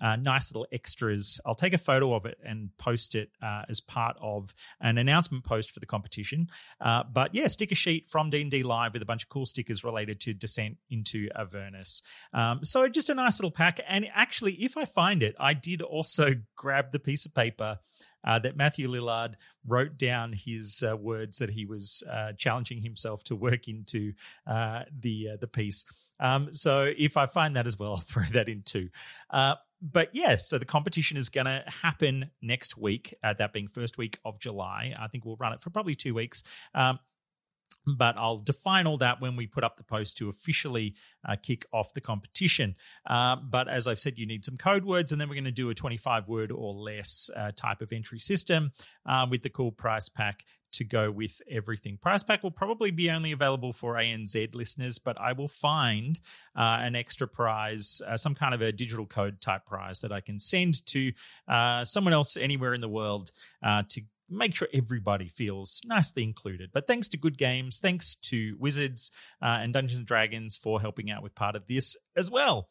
Uh, 0.01 0.17
nice 0.17 0.53
little 0.53 0.67
extras. 0.73 1.41
I'll 1.47 1.55
take 1.55 1.73
a 1.73 1.79
photo 1.79 2.15
of 2.15 2.27
it 2.27 2.39
and 2.45 2.71
post 2.79 3.15
it 3.15 3.31
uh, 3.43 3.63
as 3.69 3.81
part 3.81 4.17
of 4.21 4.55
an 4.81 4.99
announcement 4.99 5.45
post 5.45 5.71
for 5.71 5.81
the 5.81 5.87
competition. 5.87 6.49
Uh, 6.81 7.05
but 7.11 7.35
yeah, 7.35 7.47
sticker 7.47 7.75
sheet 7.75 8.11
from 8.11 8.31
D 8.31 8.41
and 8.41 8.51
D 8.51 8.63
Live 8.63 8.93
with 8.93 9.03
a 9.03 9.07
bunch 9.07 9.23
of 9.23 9.29
cool 9.29 9.47
stickers 9.47 9.85
related 9.85 10.21
to 10.23 10.35
Descent 10.35 10.79
into 10.91 11.29
Avernus. 11.35 12.03
Um, 12.33 12.65
so 12.65 12.89
just 12.89 13.11
a 13.11 13.15
nice 13.15 13.39
little 13.39 13.51
pack. 13.51 13.81
And 13.89 14.07
actually, 14.15 14.55
if 14.55 14.77
I 14.77 14.85
find 14.85 15.23
it, 15.23 15.37
I 15.39 15.55
did 15.55 15.83
also 15.83 16.31
grab 16.57 16.93
the 16.93 16.99
piece 16.99 17.27
of 17.27 17.35
paper 17.35 17.79
uh, 18.27 18.39
that 18.39 18.57
Matthew 18.57 18.89
Lillard 18.89 19.35
wrote 19.67 19.99
down 19.99 20.33
his 20.33 20.83
uh, 20.87 20.97
words 20.97 21.39
that 21.39 21.51
he 21.51 21.67
was 21.67 22.03
uh, 22.11 22.33
challenging 22.37 22.83
himself 22.83 23.23
to 23.25 23.37
work 23.37 23.69
into 23.69 24.13
uh, 24.47 24.83
the 24.99 25.31
uh, 25.33 25.37
the 25.41 25.47
piece. 25.47 25.85
Um, 26.21 26.53
so 26.53 26.91
if 26.97 27.17
I 27.17 27.27
find 27.27 27.57
that 27.57 27.67
as 27.67 27.79
well, 27.79 27.91
I'll 27.97 28.01
throw 28.01 28.25
that 28.33 28.49
in 28.49 28.63
too. 28.63 28.89
But 29.85 30.09
yeah, 30.15 30.37
so 30.37 30.57
the 30.57 30.65
competition 30.65 31.19
is 31.19 31.29
going 31.29 31.45
to 31.45 31.63
happen 31.67 32.31
next 32.41 32.79
week. 32.79 33.15
Uh, 33.23 33.35
that 33.35 33.53
being 33.53 33.69
first 33.69 33.99
week 33.99 34.19
of 34.25 34.41
July. 34.41 34.95
I 34.99 35.09
think 35.09 35.27
we'll 35.27 35.37
run 35.37 35.53
it 35.53 35.61
for 35.61 35.69
probably 35.69 35.95
two 35.95 36.15
weeks. 36.15 36.43
Um, 36.75 36.99
but 37.87 38.19
I'll 38.19 38.39
define 38.39 38.87
all 38.87 38.99
that 38.99 39.21
when 39.21 39.37
we 39.37 39.47
put 39.47 39.65
up 39.65 39.77
the 39.77 39.85
post 39.85 40.17
to 40.19 40.29
officially 40.29 40.95
uh, 41.29 41.37
kick 41.43 41.67
off 41.73 41.95
the 41.95 42.01
competition. 42.01 42.75
Uh, 43.07 43.37
but 43.37 43.69
as 43.69 43.87
I've 43.87 44.01
said, 44.01 44.19
you 44.19 44.27
need 44.27 44.45
some 44.45 44.57
code 44.57 44.85
words, 44.85 45.13
and 45.13 45.21
then 45.21 45.29
we're 45.29 45.35
going 45.35 45.45
to 45.45 45.53
do 45.53 45.71
a 45.71 45.75
25 45.75 46.29
word 46.29 46.51
or 46.51 46.73
less 46.73 47.31
uh, 47.37 47.53
type 47.55 47.81
of 47.83 47.93
entry 47.93 48.19
system 48.19 48.73
uh, 49.07 49.27
with 49.31 49.43
the 49.43 49.51
cool 49.51 49.73
price 49.73 50.09
pack 50.09 50.45
to 50.75 50.85
go 50.85 51.11
with 51.11 51.41
everything. 51.49 51.97
Price 51.97 52.23
pack 52.23 52.43
will 52.43 52.51
probably 52.51 52.91
be 52.91 53.11
only 53.11 53.33
available 53.33 53.73
for 53.73 53.95
ANZ 53.95 54.55
listeners, 54.55 54.99
but 54.99 55.21
I 55.21 55.33
will 55.33 55.49
find 55.49 56.19
uh, 56.57 56.79
an 56.81 56.97
extra 56.97 57.29
prize, 57.29 58.03
uh, 58.07 58.17
some 58.17 58.35
kind 58.35 58.55
of 58.55 58.61
a 58.61 58.73
digital 58.73 59.07
code 59.07 59.41
type 59.41 59.67
prize 59.67 60.01
that 60.01 60.13
I 60.13 60.21
can 60.21 60.39
send 60.39 60.85
to 60.87 61.13
uh, 61.49 61.85
someone 61.85 62.13
else 62.13 62.37
anywhere 62.37 62.75
in 62.75 62.81
the 62.81 62.89
world 62.89 63.31
uh, 63.63 63.83
to 63.91 64.03
make 64.29 64.55
sure 64.55 64.69
everybody 64.73 65.29
feels 65.29 65.81
nicely 65.85 66.23
included. 66.23 66.71
But 66.73 66.87
thanks 66.87 67.09
to 67.09 67.17
Good 67.17 67.39
Games, 67.39 67.79
thanks 67.79 68.15
to 68.23 68.57
Wizards 68.59 69.11
uh, 69.43 69.59
and 69.61 69.73
Dungeons 69.73 69.99
and 69.99 70.07
Dragons 70.07 70.57
for 70.57 70.81
helping 70.81 71.11
out 71.11 71.23
with 71.23 71.35
part 71.35 71.57
of 71.57 71.67
this 71.67 71.97
as 72.17 72.31
well. 72.31 72.69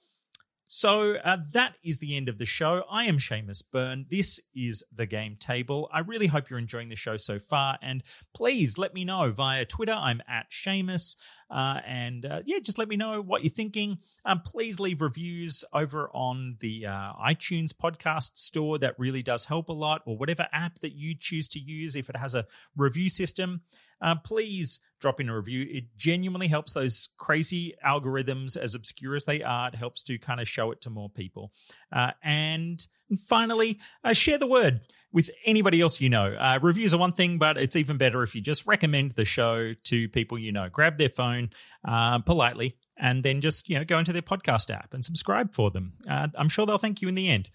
So 0.76 1.18
uh, 1.24 1.38
that 1.52 1.76
is 1.84 2.00
the 2.00 2.18
end 2.18 2.30
of 2.30 2.40
the 2.40 2.46
show. 2.46 2.82
I 2.90 3.04
am 3.04 3.20
Seamus 3.20 3.62
Byrne. 3.72 4.08
This 4.10 4.40
is 4.56 4.84
the 4.92 5.06
Game 5.06 5.36
Table. 5.36 5.88
I 5.94 6.00
really 6.00 6.26
hope 6.26 6.50
you're 6.50 6.58
enjoying 6.58 6.90
the 6.90 6.96
show 6.96 7.16
so 7.16 7.38
far, 7.38 7.78
and 7.84 8.02
please 8.34 8.80
let 8.80 8.92
me 8.92 9.06
know 9.06 9.32
via 9.32 9.66
Twitter. 9.66 9.94
I'm 9.94 10.24
at 10.28 10.50
Seamus, 10.50 11.16
uh, 11.52 11.78
and 11.86 12.26
uh, 12.26 12.42
yeah, 12.44 12.58
just 12.58 12.80
let 12.80 12.88
me 12.88 12.96
know 12.96 13.22
what 13.22 13.44
you're 13.44 13.52
thinking. 13.52 14.00
Um, 14.26 14.40
please 14.40 14.80
leave 14.80 15.02
reviews 15.02 15.64
over 15.74 16.10
on 16.12 16.58
the 16.60 16.88
uh, 16.88 17.14
iTunes 17.24 17.72
podcast 17.72 18.32
store. 18.40 18.80
That 18.80 18.98
really 18.98 19.22
does 19.22 19.46
help 19.46 19.70
a 19.70 19.74
lot, 19.74 20.02
or 20.08 20.18
whatever 20.18 20.48
app 20.52 20.80
that 20.80 20.94
you 20.94 21.14
choose 21.14 21.48
to 21.50 21.60
use 21.60 21.96
if 21.96 22.10
it 22.10 22.16
has 22.16 22.34
a 22.34 22.48
review 22.76 23.10
system 23.10 23.62
uh, 24.04 24.16
please 24.24 24.82
drop 25.00 25.20
in 25.20 25.30
a 25.30 25.36
review. 25.36 25.66
It 25.70 25.86
genuinely 25.98 26.48
helps 26.48 26.74
those 26.74 27.10
crazy 27.18 27.74
algorithms, 27.86 28.56
as 28.58 28.76
obscure 28.76 29.16
as 29.16 29.26
they 29.26 29.42
are, 29.42 29.70
it 29.70 29.76
helps 29.76 30.04
to 30.04 30.18
kind 30.18 30.40
of 30.40 30.48
show 30.48 30.72
it 30.72 30.82
to 30.82 30.90
more 30.90 31.10
people. 31.10 31.52
Uh, 31.92 32.12
and 32.24 32.86
finally, 33.28 33.80
uh, 34.04 34.14
share 34.14 34.38
the 34.38 34.48
word 34.48 34.82
with 35.12 35.30
anybody 35.46 35.80
else 35.80 36.02
you 36.02 36.10
know. 36.10 36.34
Uh, 36.34 36.60
reviews 36.62 36.94
are 36.94 36.98
one 36.98 37.14
thing, 37.14 37.38
but 37.38 37.58
it's 37.58 37.76
even 37.76 37.98
better 37.98 38.24
if 38.24 38.36
you 38.36 38.42
just 38.42 38.66
recommend 38.66 39.12
the 39.12 39.26
show 39.26 39.74
to 39.86 40.10
people 40.10 40.38
you 40.38 40.52
know. 40.52 40.68
Grab 40.70 40.98
their 40.98 41.10
phone 41.10 41.52
uh, 41.86 42.20
politely 42.20 42.76
and 42.98 43.24
then 43.24 43.42
just 43.42 43.70
you 43.70 43.78
know 43.78 43.86
go 43.86 44.00
into 44.00 44.14
their 44.14 44.22
podcast 44.22 44.70
app 44.70 44.94
and 44.94 45.06
subscribe 45.06 45.54
for 45.54 45.72
them. 45.72 45.94
Uh, 46.10 46.28
I'm 46.36 46.50
sure 46.50 46.66
they'll 46.66 46.78
thank 46.78 47.02
you 47.02 47.08
in 47.08 47.16
the 47.16 47.30
end. 47.30 47.50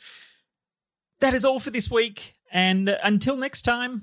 That 1.21 1.35
is 1.35 1.45
all 1.45 1.59
for 1.59 1.71
this 1.71 1.91
week. 1.91 2.37
And 2.53 2.89
until 2.89 3.37
next 3.37 3.63
time, 3.63 4.03